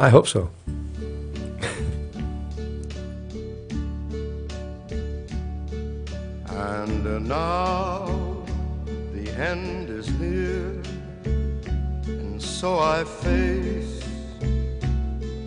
[0.00, 0.50] I hope so.
[6.48, 8.06] And uh, now
[9.14, 10.72] the end is near,
[12.06, 14.01] and so I face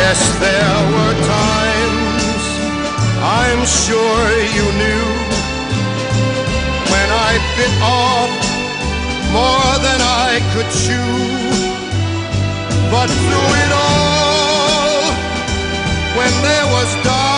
[0.00, 2.44] Yes, there were times
[3.42, 4.22] I'm sure
[4.56, 5.06] you knew
[6.92, 8.32] when I bit off
[9.38, 11.14] more than I could chew.
[12.94, 15.02] But through it all,
[16.18, 17.37] when there was doubt,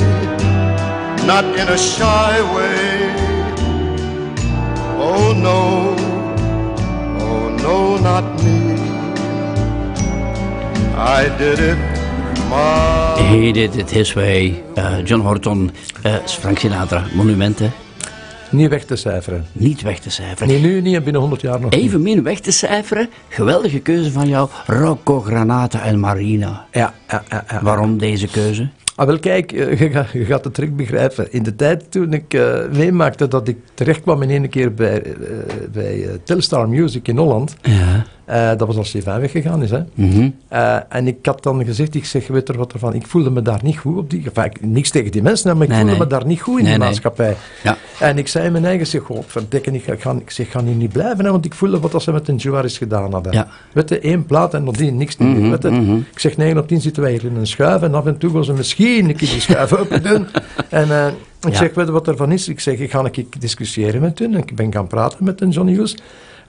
[1.33, 2.91] not in a shy way,
[5.07, 5.59] oh no,
[7.25, 7.75] oh no,
[8.07, 8.57] not me.
[10.97, 11.77] I did it
[12.49, 14.63] my He did it his way.
[14.75, 15.71] Eh, John Horton,
[16.03, 17.71] eh, Frank Sinatra, monumenten.
[18.49, 19.45] Niet weg te cijferen.
[19.51, 20.47] Niet weg te cijferen.
[20.47, 21.71] Nee, nu niet en binnen 100 jaar nog.
[21.71, 23.09] Evenmin weg te cijferen.
[23.27, 24.49] Geweldige keuze van jou.
[24.65, 26.65] Rocco Granata en Marina.
[26.71, 27.61] Ja, ja, ja, ja.
[27.61, 28.69] Waarom deze keuze?
[29.01, 31.31] Ah, wel kijk, eh, je, gaat- het direct begrijpen.
[31.31, 35.03] In de tijd toen ik eh, meemaakte dat ik terecht kwam in één keer bij,
[35.03, 35.13] eh,
[35.71, 37.55] bij Telstar Music in Holland.
[37.61, 38.05] Ja.
[38.25, 39.71] Eh, dat was als Stefan weggegaan is.
[39.71, 39.79] Hè.
[39.93, 40.29] Mhm.
[40.47, 43.41] Eh, en ik had dan gezegd, ik zeg, weet er wat ervan, ik voelde me
[43.41, 44.21] daar niet goed op die...
[44.25, 46.01] Enfin, ik- niks tegen die mensen, maar ik Nee, voelde nee.
[46.03, 47.35] me daar niet goed in Nee, die maatschappij.
[47.63, 47.77] Ja.
[47.99, 50.75] En ik zei in mijn eigen, zeg, god, verdikken, ik, ga, ik, zeg, ga hier
[50.75, 53.33] niet blijven, hè, want ik voelde wat dat ze met een Juaris gedaan hadden.
[53.33, 53.47] Ja.
[53.73, 55.69] Weet je, één plaat en nadien niks weet je.
[55.69, 55.95] mhm.
[55.95, 58.31] Ik zeg, 9 op 10 zitten wij hier in een schuif en af en toe
[58.31, 60.27] gaan ze misschien een keer die schuif open doen.
[60.69, 61.07] En eh,
[61.41, 61.57] ik Ja.
[61.57, 62.47] zeg, weet je wat ervan is?
[62.47, 64.35] Ik zeg, ik ga een keer discussiëren met hun.
[64.35, 65.97] Ik ben gaan praten met een Johnny Hughes.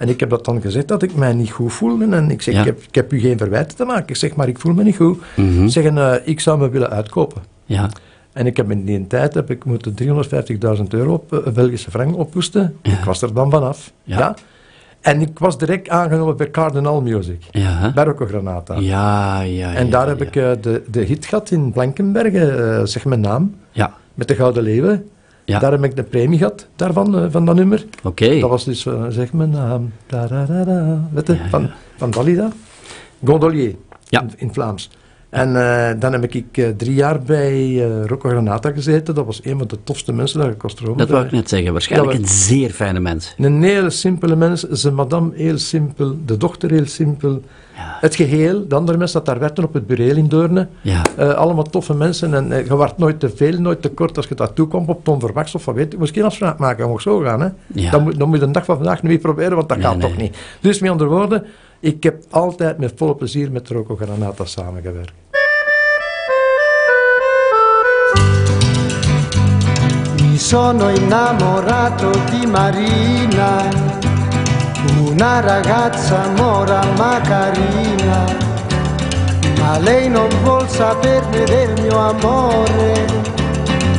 [0.02, 2.16] En ik heb dat dan gezegd dat ik mij niet goed voelde.
[2.16, 2.60] En ik zeg, Ja.
[2.60, 4.08] ik, heb, ik heb u geen verwijten te maken.
[4.08, 5.18] Ik zeg, maar ik voel me niet goed.
[5.36, 5.68] Mhm.
[5.68, 7.42] Zeggen, eh, ik zou me willen uitkopen.
[7.64, 7.90] Ja.
[8.32, 12.16] En ik heb in die tijd heb ik moeten 350.000 euro op eh, Belgische frank
[12.16, 12.76] ophoesten.
[12.82, 13.92] Ik was er dan vanaf.
[14.02, 14.18] Ja.
[14.18, 14.34] Ja.
[15.00, 17.42] En ik was direct aangenomen bij Cardinal Music.
[17.50, 17.92] Ja.
[17.94, 18.74] Bij Rocco Granata.
[18.78, 23.20] Ja, ja, En daar heb ik eh, de, de hit gehad in Blankenbergen, zeg mijn
[23.20, 25.08] naam, Ja, met de Gouden Leeuwen.
[25.44, 25.58] Ja.
[25.58, 27.84] Daar heb ik de premie gehad, daarvan, eh, van dat nummer.
[28.02, 28.38] oké.
[28.38, 31.70] Dat was dus, eh, zeg mijn naam, da, da, da, da, weet je, Ja, van,
[31.96, 32.48] van Dalida.
[33.24, 33.74] Gondolier,
[34.08, 34.20] Ja.
[34.22, 34.90] in, in Vlaams.
[35.30, 39.14] En eh, dan heb ik eh, drie jaar bij eh, Rocco Granata gezeten.
[39.14, 41.72] Dat was een van de tofste mensen dat ik was Dat wou ik net zeggen.
[41.72, 43.34] Waarschijnlijk een zeer fijne mens.
[43.38, 47.42] Een hele simpele mens, zijn madame heel simpel, de dochter heel simpel.
[47.76, 47.96] Ja.
[48.00, 50.68] Het geheel, de andere mensen dat daar werkten op het bureau in Deurne.
[50.80, 51.02] Ja.
[51.16, 54.26] Eh, allemaal toffe mensen en eh, je werd nooit te veel, nooit te kort als
[54.28, 55.98] je daartoe kwam op Tom Verwachts of wat weet ik.
[55.98, 57.40] Moest geen afspraak maken, je mocht zo gaan.
[57.40, 57.48] Hè?
[57.66, 57.90] Ja.
[57.90, 59.96] Dan, moet, dan moet je de dag van vandaag niet proberen, want dat Nee, gaat
[59.96, 60.08] nee.
[60.08, 60.36] toch niet.
[60.60, 61.44] Dus met andere woorden,
[61.80, 65.12] ik heb altijd met volle plezier met Rocco Granata samengewerkt.
[70.20, 73.68] Mi sono innamorato di Marina,
[74.98, 78.24] una ragazza mora ma carina,
[79.58, 83.04] ma lei non vuol saperne del mio amore.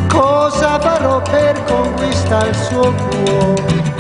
[0.08, 3.92] Cosa farò per conquistare il suo cuore?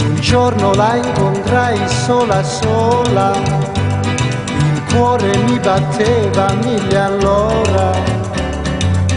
[0.00, 7.90] Un giorno la incontrai sola sola, il cuore mi batteva mille all'ora.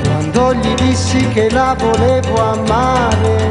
[0.03, 3.49] Quando gli dissi che la volevo amare,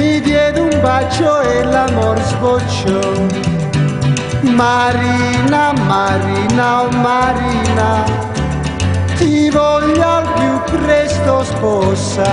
[0.00, 3.00] mi diede un bacio e l'amor sbocciò.
[4.40, 7.90] Marina, Marina, oh Marina,
[9.16, 12.30] ti voglio al più presto sposa.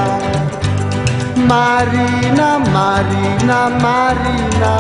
[1.36, 4.74] Marina, Marina, Marina,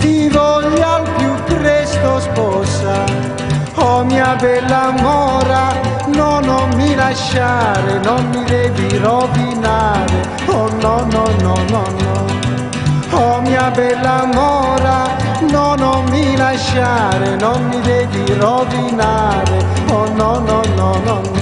[0.00, 3.61] ti voglio al più presto sposa.
[3.74, 5.72] Oh mia bella mora,
[6.08, 10.28] no, non mi lasciare, non mi devi rovinare.
[10.46, 12.26] Oh no, no, no, no, no.
[13.12, 15.08] Oh mia bella mora,
[15.50, 19.64] no, non mi lasciare, non mi devi rovinare.
[19.88, 21.41] Oh no, no, no, no, no.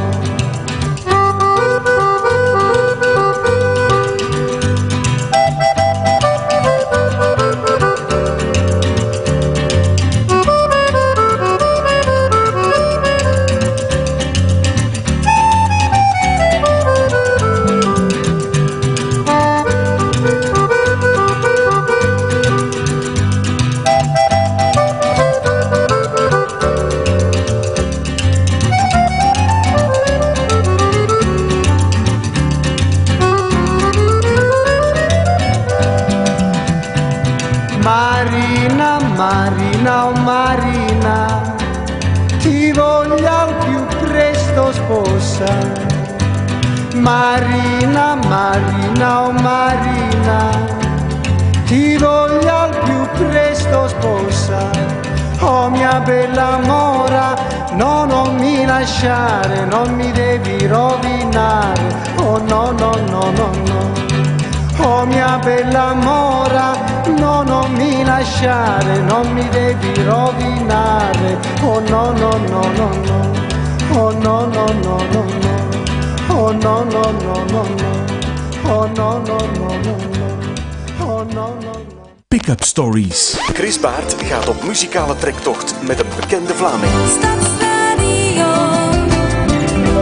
[83.81, 86.93] Baert gaat op muzikale trektocht met een bekende Vlaming.
[87.09, 88.53] Stadsradio.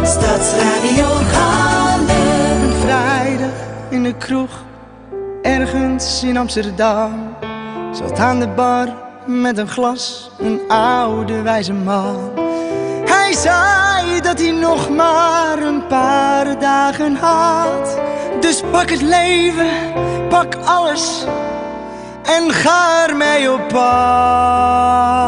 [0.05, 2.81] Stadsradio Handen.
[2.81, 3.51] Vrijdag
[3.89, 4.51] in de kroeg,
[5.43, 7.37] ergens in Amsterdam.
[7.93, 8.89] Zat aan de bar
[9.27, 12.31] met een glas, een oude wijze man.
[13.05, 18.01] Hij zei dat hij nog maar een paar dagen had.
[18.41, 19.71] Dus pak het leven,
[20.29, 21.27] pak alles
[22.29, 25.28] en ga ermee op apart.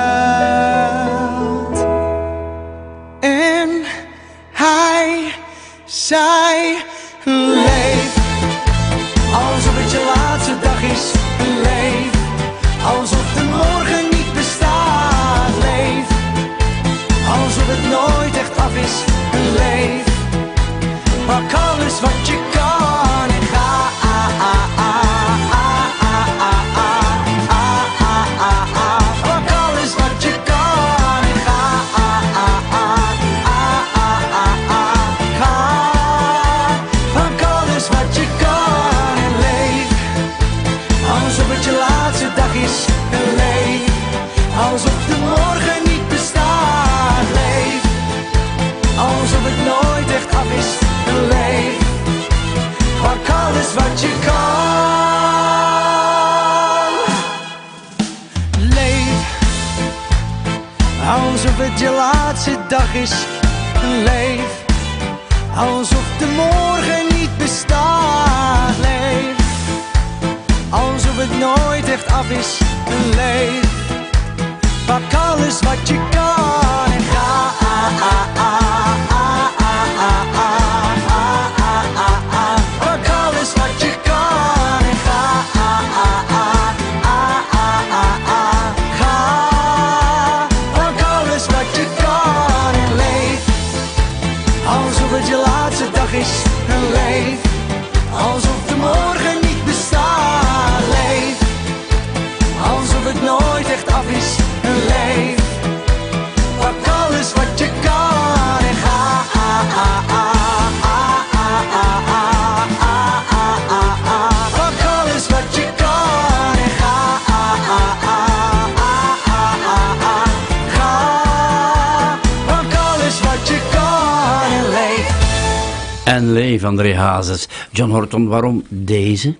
[127.71, 129.35] John Horton, waarom deze?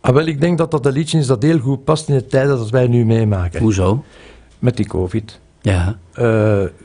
[0.00, 2.26] Ah, wel, ik denk dat dat een liedje is dat heel goed past in de
[2.26, 3.60] tijden dat wij nu meemaken.
[3.60, 4.04] Hoezo?
[4.58, 5.40] Met die covid.
[5.60, 5.98] Ja.
[6.12, 6.24] Eh,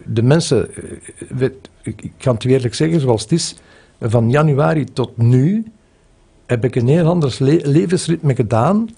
[0.06, 0.84] de mensen, eh,
[1.30, 3.56] weet- ik, kan het u eerlijk zeggen zoals het is,
[4.02, 5.66] van januari tot nu
[6.46, 8.90] heb ik een heel anders le- levensritme gedaan,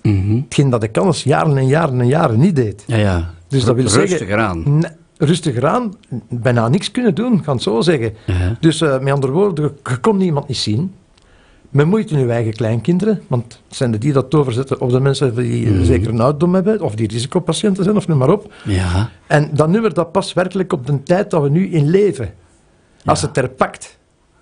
[0.44, 2.84] hetgeen dat ik anders jaren en jaren en jaren niet deed.
[2.88, 3.34] Ja, ja.
[3.48, 4.40] Dus dat wil Rustiger zeggen...
[4.40, 4.80] aan.
[4.80, 5.94] Nee, rustiger aan,
[6.30, 8.14] bijna niks kunnen doen, kan het zo zeggen.
[8.60, 10.94] Dus eh, met andere woorden, je kon niemand niet zien.
[11.70, 15.36] Met moeite uw eigen kleinkinderen, want het zijn de die dat overzetten op de mensen
[15.36, 15.84] die Mhm.
[15.84, 18.54] zeker een ouderdom hebben, of die risicopatiënten zijn, of noem maar op.
[18.66, 19.10] Ja.
[19.28, 22.34] En dat nummer dat past werkelijk op de tijd dat we nu in leven.
[23.06, 23.99] Als het er pakt.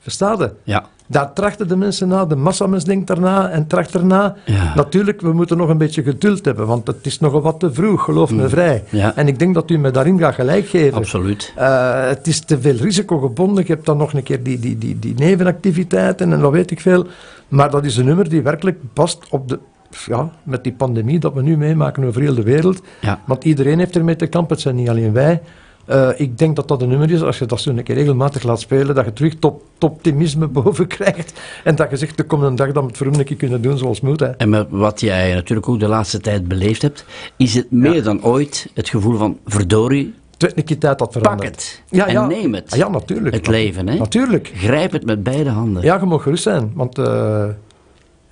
[0.07, 0.51] Verstaat je?
[0.63, 0.85] Ja.
[1.07, 4.35] Daar trachten de mensen na, de massamens denkt daarna en tracht erna.
[4.45, 4.73] Ja.
[4.75, 8.03] Natuurlijk, we moeten nog een beetje geduld hebben, want het is nogal wat te vroeg,
[8.03, 8.83] geloof me vrij.
[8.89, 8.99] Mm.
[8.99, 9.15] Ja.
[9.15, 10.97] En ik denk dat u me daarin gaat gelijk geven.
[10.97, 11.53] Absoluut.
[11.55, 13.63] Eh, het is te veel risicogebonden.
[13.67, 16.81] Je hebt dan nog een keer die, die, die, die nevenactiviteiten en wat weet ik
[16.81, 17.05] veel.
[17.47, 19.59] Maar dat is een nummer die werkelijk past op de
[20.05, 22.81] ja, met die pandemie dat we nu meemaken over heel de wereld.
[23.01, 23.21] Ja.
[23.25, 25.41] Want iedereen heeft ermee te kampen, het zijn niet alleen wij.
[25.87, 28.43] Eh, ik denk dat dat een nummer is, als je dat zo een keer regelmatig
[28.43, 31.39] laat spelen, dat je terug top, top optimisme boven krijgt.
[31.63, 33.61] En dat je zegt, er komt een dag dat we het voor een keer kunnen
[33.61, 34.19] doen zoals moet.
[34.19, 34.27] Hè.
[34.27, 37.05] En met wat jij natuurlijk ook de laatste tijd beleefd hebt,
[37.37, 41.55] is het meer dan ooit het gevoel van verdorie, keer tijd dat pak verandert.
[41.55, 42.27] het Ja, en ja.
[42.27, 42.71] neem het.
[42.71, 43.35] Ah, ja, natuurlijk.
[43.35, 43.95] Het leven, hè?
[43.95, 44.51] Natuurlijk.
[44.55, 45.83] Grijp het met beide handen.
[45.83, 47.45] Ja, je mag gerust zijn, want eh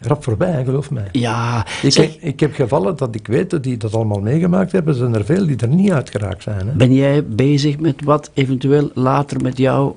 [0.06, 1.08] rap voorbij, geloof mij.
[1.12, 4.72] Ja, Ik, zeg, heb, ik heb gevallen dat ik weet dat die dat allemaal meegemaakt
[4.72, 4.96] hebben.
[4.96, 6.68] Zijn er veel die er niet uitgeraakt zijn.
[6.68, 6.74] Hè.
[6.74, 9.94] ben jij bezig met wat eventueel later met jou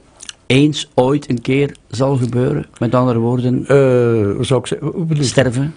[0.47, 2.66] eens ooit een keer zal gebeuren?
[2.78, 3.55] Met andere woorden,
[4.36, 5.24] hoe zou ik zeggen?
[5.24, 5.74] Sterven?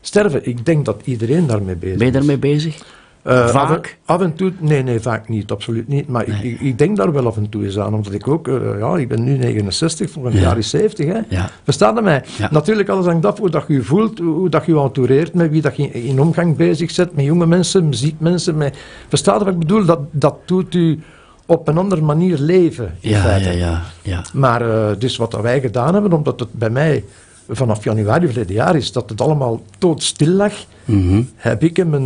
[0.00, 2.18] Sterven, ik denk dat iedereen daarmee bezig Ben je is.
[2.18, 3.00] daarmee bezig?
[3.22, 3.68] Eh, Vaak?
[3.68, 6.08] Af en, af en toe, nee, nee, vaak niet, absoluut niet.
[6.08, 8.48] Maar ik, ik, ik denk daar wel af en toe eens aan, omdat ik ook,
[8.48, 10.40] eh, ja, ik ben nu 69, volgend Ja.
[10.40, 11.18] jaar is 70, hè.
[11.28, 11.50] Ja.
[11.64, 12.24] Verstaat je mij?
[12.38, 12.48] Ja.
[12.50, 15.76] Natuurlijk, alles hangt af hoe dat je voelt, hoe dat je entoureert, met wie dat
[15.76, 17.46] je in omgang bezig zet, met jonge
[18.18, 18.56] mensen.
[18.56, 18.76] Met,
[19.08, 19.84] verstaat je wat ik bedoel?
[19.84, 21.00] Dat, dat doet u
[21.46, 23.48] op een andere manier leven, in Ja, feite.
[23.50, 24.24] ja, ja, ja.
[24.32, 27.04] Maar eh, dus wat wij gedaan hebben, omdat het bij mij
[27.56, 30.52] vanaf januari verleden jaar is, dat het allemaal doodstil lag,
[30.84, 31.22] Mhm.
[31.36, 32.02] heb ik en mijn,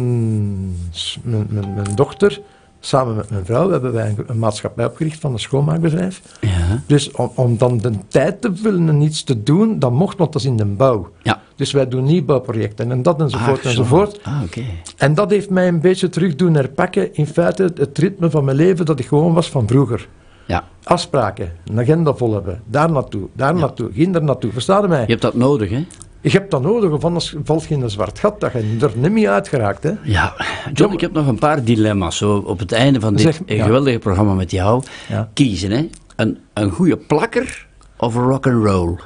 [1.22, 2.40] mijn, mijn, mijn dochter,
[2.80, 6.22] samen met mijn vrouw, hebben wij een, een maatschappij opgericht van een schoonmaakbedrijf.
[6.40, 6.82] ja.
[6.86, 10.32] Dus om, om dan de tijd te vullen en iets te doen, dat mocht, want
[10.32, 11.10] dat is in de bouw.
[11.22, 11.40] Ja.
[11.56, 13.68] Dus wij doen nieuwbouwprojecten en dat enzovoort Ah, zo.
[13.68, 14.20] enzovoort.
[14.22, 14.62] Ah, oké.
[14.96, 18.56] En dat heeft mij een beetje terug doen herpakken, in feite het ritme van mijn
[18.56, 20.08] leven dat ik gewoon was van vroeger.
[20.46, 24.52] Ja, Afspraken, een agenda vol hebben, daar naartoe, daar naartoe, geen daar naartoe.
[24.52, 25.00] Versta je mij?
[25.00, 25.84] je hebt dat nodig, hè?
[26.20, 28.92] Je hebt dat nodig, of anders valt je in een zwart gat dat je er
[28.94, 29.82] niet meer uitgeraakt.
[29.82, 29.92] Hè?
[30.02, 30.34] Ja,
[30.72, 33.64] John, ik heb nog een paar dilemma's zo op het einde van dit Zeg, ja.
[33.64, 34.82] geweldige programma met jou.
[35.08, 35.30] Ja.
[35.32, 35.88] Kiezen, hè?
[36.16, 37.66] Een, een goede plakker
[37.96, 38.96] of een rock and roll.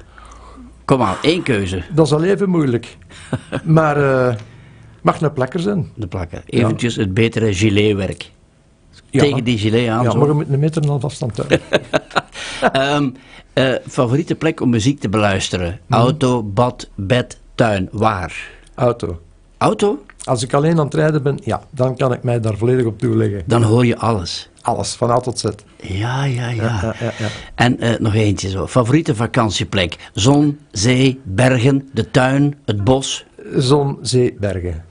[0.85, 1.83] Kom aan, één keuze.
[1.95, 2.97] Dat is al even moeilijk.
[3.65, 4.35] maar eh
[5.03, 5.91] mag een plakker zijn.
[5.95, 6.43] De plakker.
[6.47, 8.31] Eventjes het betere giletwerk.
[9.11, 9.21] Ja.
[9.21, 10.03] Tegen die gilet aan.
[10.03, 11.61] Ja, maar je moet een meter afstand houden.
[12.73, 13.11] Ehm,
[13.53, 15.81] eh, favoriete plek om muziek te beluisteren?
[15.87, 16.01] Mhm.
[16.01, 17.89] Auto, bad, bed, tuin.
[17.93, 18.49] Waar?
[18.75, 19.21] Auto.
[19.59, 20.03] Auto?
[20.25, 22.99] Als ik alleen aan het rijden ben, ja, dan kan ik mij daar volledig op
[22.99, 23.43] toeleggen.
[23.47, 24.49] Dan hoor je alles.
[24.63, 25.45] Alles, van A tot Z.
[25.77, 26.63] Ja, ja, ja.
[26.63, 27.29] Ja, ja, ja.
[27.55, 28.67] En eh, nog eentje zo.
[28.67, 30.11] Favoriete vakantieplek?
[30.13, 33.25] Zon, zee, bergen, de tuin, het bos.
[33.57, 34.85] Zon, zee, bergen.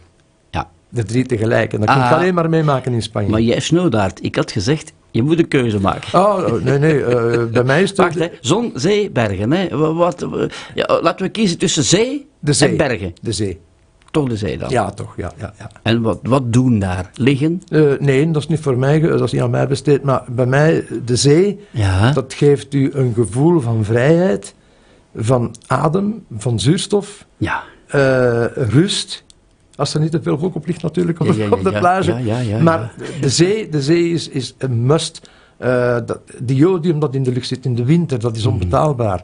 [0.90, 1.74] De drie tegelijk.
[1.74, 2.12] En dat kun je Ah.
[2.12, 3.30] alleen maar meemaken in Spanje.
[3.30, 4.24] Maar jij snowdaard.
[4.24, 6.20] Ik had gezegd, je moet een keuze maken.
[6.20, 7.04] Oh, nee, nee.
[7.06, 7.98] eh, bij mij is het...
[7.98, 8.28] Wacht, hè.
[8.42, 9.52] Zon, zee, bergen.
[9.52, 9.78] Hè.
[9.78, 10.26] Wa- Wat,
[10.76, 12.70] ja, laten we kiezen tussen zee, De zee.
[12.70, 13.14] en bergen.
[13.22, 13.60] De zee.
[14.12, 14.70] Toch de zee dan.
[14.70, 15.14] Ja, toch.
[15.18, 15.72] Ja, ja, ja.
[15.84, 17.10] En wat, wat doen daar?
[17.14, 17.62] Liggen?
[17.70, 20.04] Eh, nee, dat is niet voor mij, dat is niet aan mij besteed.
[20.04, 22.12] Maar bij mij, de zee, Ja.
[22.12, 24.54] dat geeft u een gevoel van vrijheid,
[25.16, 27.64] van adem, van zuurstof, Ja.
[27.88, 29.24] eh, rust.
[29.80, 31.72] Als er niet te veel volk op ligt natuurlijk op, Ja, ja, ja, op de
[31.80, 32.16] plage.
[32.62, 35.30] maar de zee, de zee is, is een must.
[35.58, 38.54] Eh dat, die jodium dat in de lucht zit in de winter, dat is Mhm.
[38.54, 39.24] onbetaalbaar.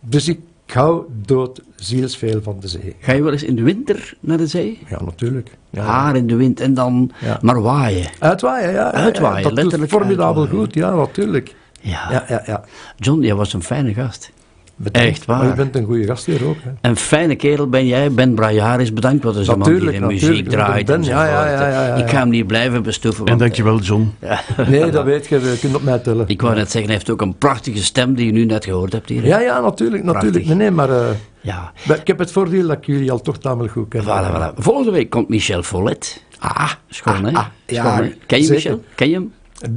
[0.00, 2.96] Dus ik hou dood zielsveel van de zee.
[3.00, 4.78] Ga je wel eens in de winter naar de zee?
[4.88, 5.50] Ja, natuurlijk.
[5.70, 5.82] Ja.
[5.82, 7.10] Haar in de wind en dan
[7.40, 8.10] maar waaien.
[8.18, 8.92] Uitwaaien, ja.
[8.92, 10.64] Uitwaaien, dat letterlijk formidabel uitwaaien.
[10.66, 11.54] goed, ja, natuurlijk.
[11.80, 12.06] Ja.
[12.10, 12.64] Ja, ja, ja.
[12.96, 14.30] John, jij was een fijne gast.
[14.76, 15.08] Bedankt.
[15.08, 15.38] Echt waar.
[15.38, 16.56] Maar je bent een goede gast hier ook.
[16.62, 16.70] Hè.
[16.88, 18.12] Een fijne kerel ben jij.
[18.12, 19.24] Ben Brajaris, bedankt.
[19.24, 20.86] Wat is een man die de muziek draait.
[20.86, 21.26] Ben, enzovoort.
[21.28, 21.94] ja, ja, ja, ja, ja.
[21.94, 23.26] Ik ga hem niet blijven bestoeven.
[23.26, 24.12] En dankjewel, John.
[24.68, 26.28] Nee, dat weet je, je kunt op mij tellen.
[26.28, 28.92] Ik wou net zeggen, hij heeft ook een prachtige stem die je nu net gehoord
[28.92, 29.26] hebt hier.
[29.26, 30.44] Ja, ja, natuurlijk, natuurlijk.
[30.46, 31.06] Nee, nee, maar eh,
[31.40, 31.72] Ja.
[31.94, 34.02] ik heb het voordeel dat ik jullie al toch tamelijk goed ken.
[34.02, 34.54] Voilà, voilà.
[34.56, 36.22] Volgende week komt Michel Follet.
[36.38, 37.32] Ah, Schoon, hè?
[37.32, 38.12] ah, ja, Schoon, hè?
[38.26, 38.54] Ken je zeker.
[38.54, 38.84] Michel?
[38.94, 39.32] Ken je hem?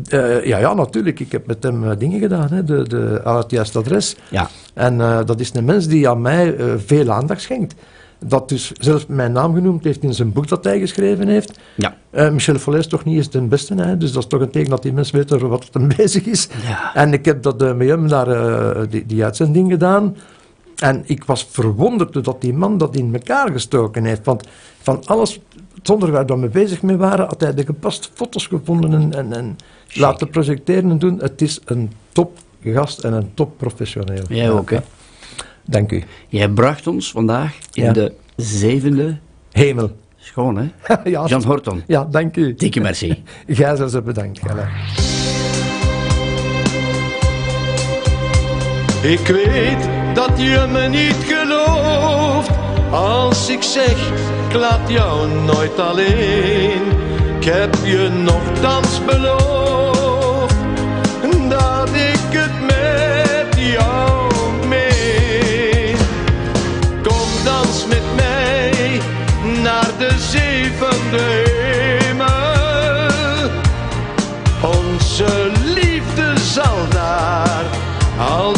[0.08, 1.20] Eh, ja, ja, natuurlijk.
[1.20, 4.16] Ik heb met hem eh, dingen gedaan, hè, de, de, aan het juiste adres.
[4.30, 4.50] Ja.
[4.74, 6.56] En eh, dat is een mens die aan mij
[6.86, 7.76] veel aandacht schenkt.
[8.26, 11.60] Dat dus zelfs mijn naam genoemd heeft in zijn boek dat hij geschreven heeft.
[11.76, 11.96] Ja.
[12.32, 13.98] Michel Follet is toch niet eens de beste, hè?
[13.98, 16.48] dus dat is toch een teken dat die mens weet over wat hem bezig is.
[16.68, 16.96] Ja.
[16.96, 20.16] En ik heb dat met hem daar die, die uitzending gedaan.
[20.76, 24.26] En ik was verwonderd dat die man dat in elkaar gestoken heeft.
[24.26, 24.48] Want
[24.82, 25.40] van alles,
[25.84, 29.34] zonder waar we mee bezig mee waren, had hij de gepaste foto's gevonden en, en,
[29.34, 29.58] en
[29.94, 31.20] laten projecteren en doen.
[31.20, 34.24] Het is een topgast en een topprofessioneel.
[34.30, 34.78] Jij ook, hè?
[35.66, 36.04] Dank u.
[36.28, 37.92] Jij bracht ons vandaag in Ja.
[37.94, 39.18] de zevende...
[39.52, 39.92] Hemel.
[40.18, 40.66] Schoon, hè?
[41.10, 41.84] ja, Jan Horton.
[41.88, 42.54] ja, dank u.
[42.56, 43.24] Dikke merci.
[43.48, 44.40] Gij zelfs bedankt.
[49.02, 52.50] Ik weet dat je me niet gelooft.
[52.92, 53.98] Als ik zeg,
[54.50, 56.82] ik laat jou nooit alleen.
[57.40, 60.56] Ik heb je nogthans beloofd
[61.50, 64.32] dat ik het met jou
[64.68, 65.96] meen.
[67.04, 69.02] Kom dans met mij
[69.64, 71.44] naar de zevende
[72.00, 73.50] hemel.
[74.62, 77.66] Onze liefde zal daar
[78.18, 78.55] al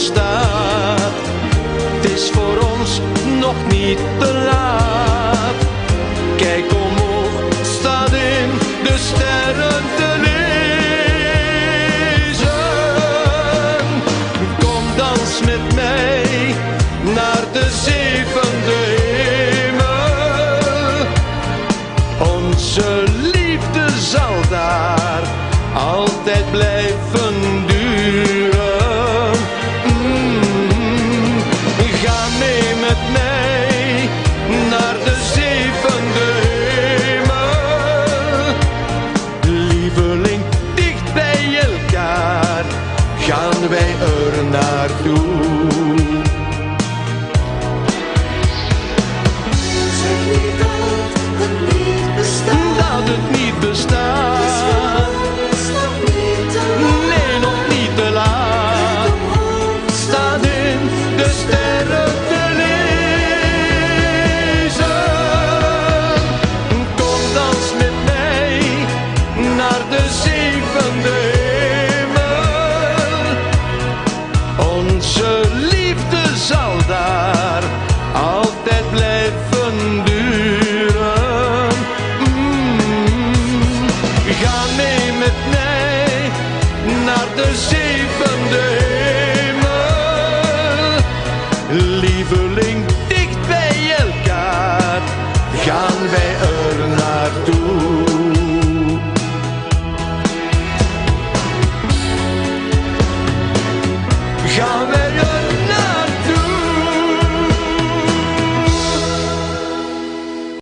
[0.00, 1.14] bestaat.
[1.94, 3.00] Het is voor ons
[3.40, 5.58] nog niet te laat.
[6.36, 7.30] Kijk omhoog,
[7.62, 8.50] staat in
[8.82, 10.48] de sterren te lezen.
[14.58, 16.54] Kom dans met mij
[17.14, 19.98] naar de zevende hemel.
[22.36, 23.09] Onze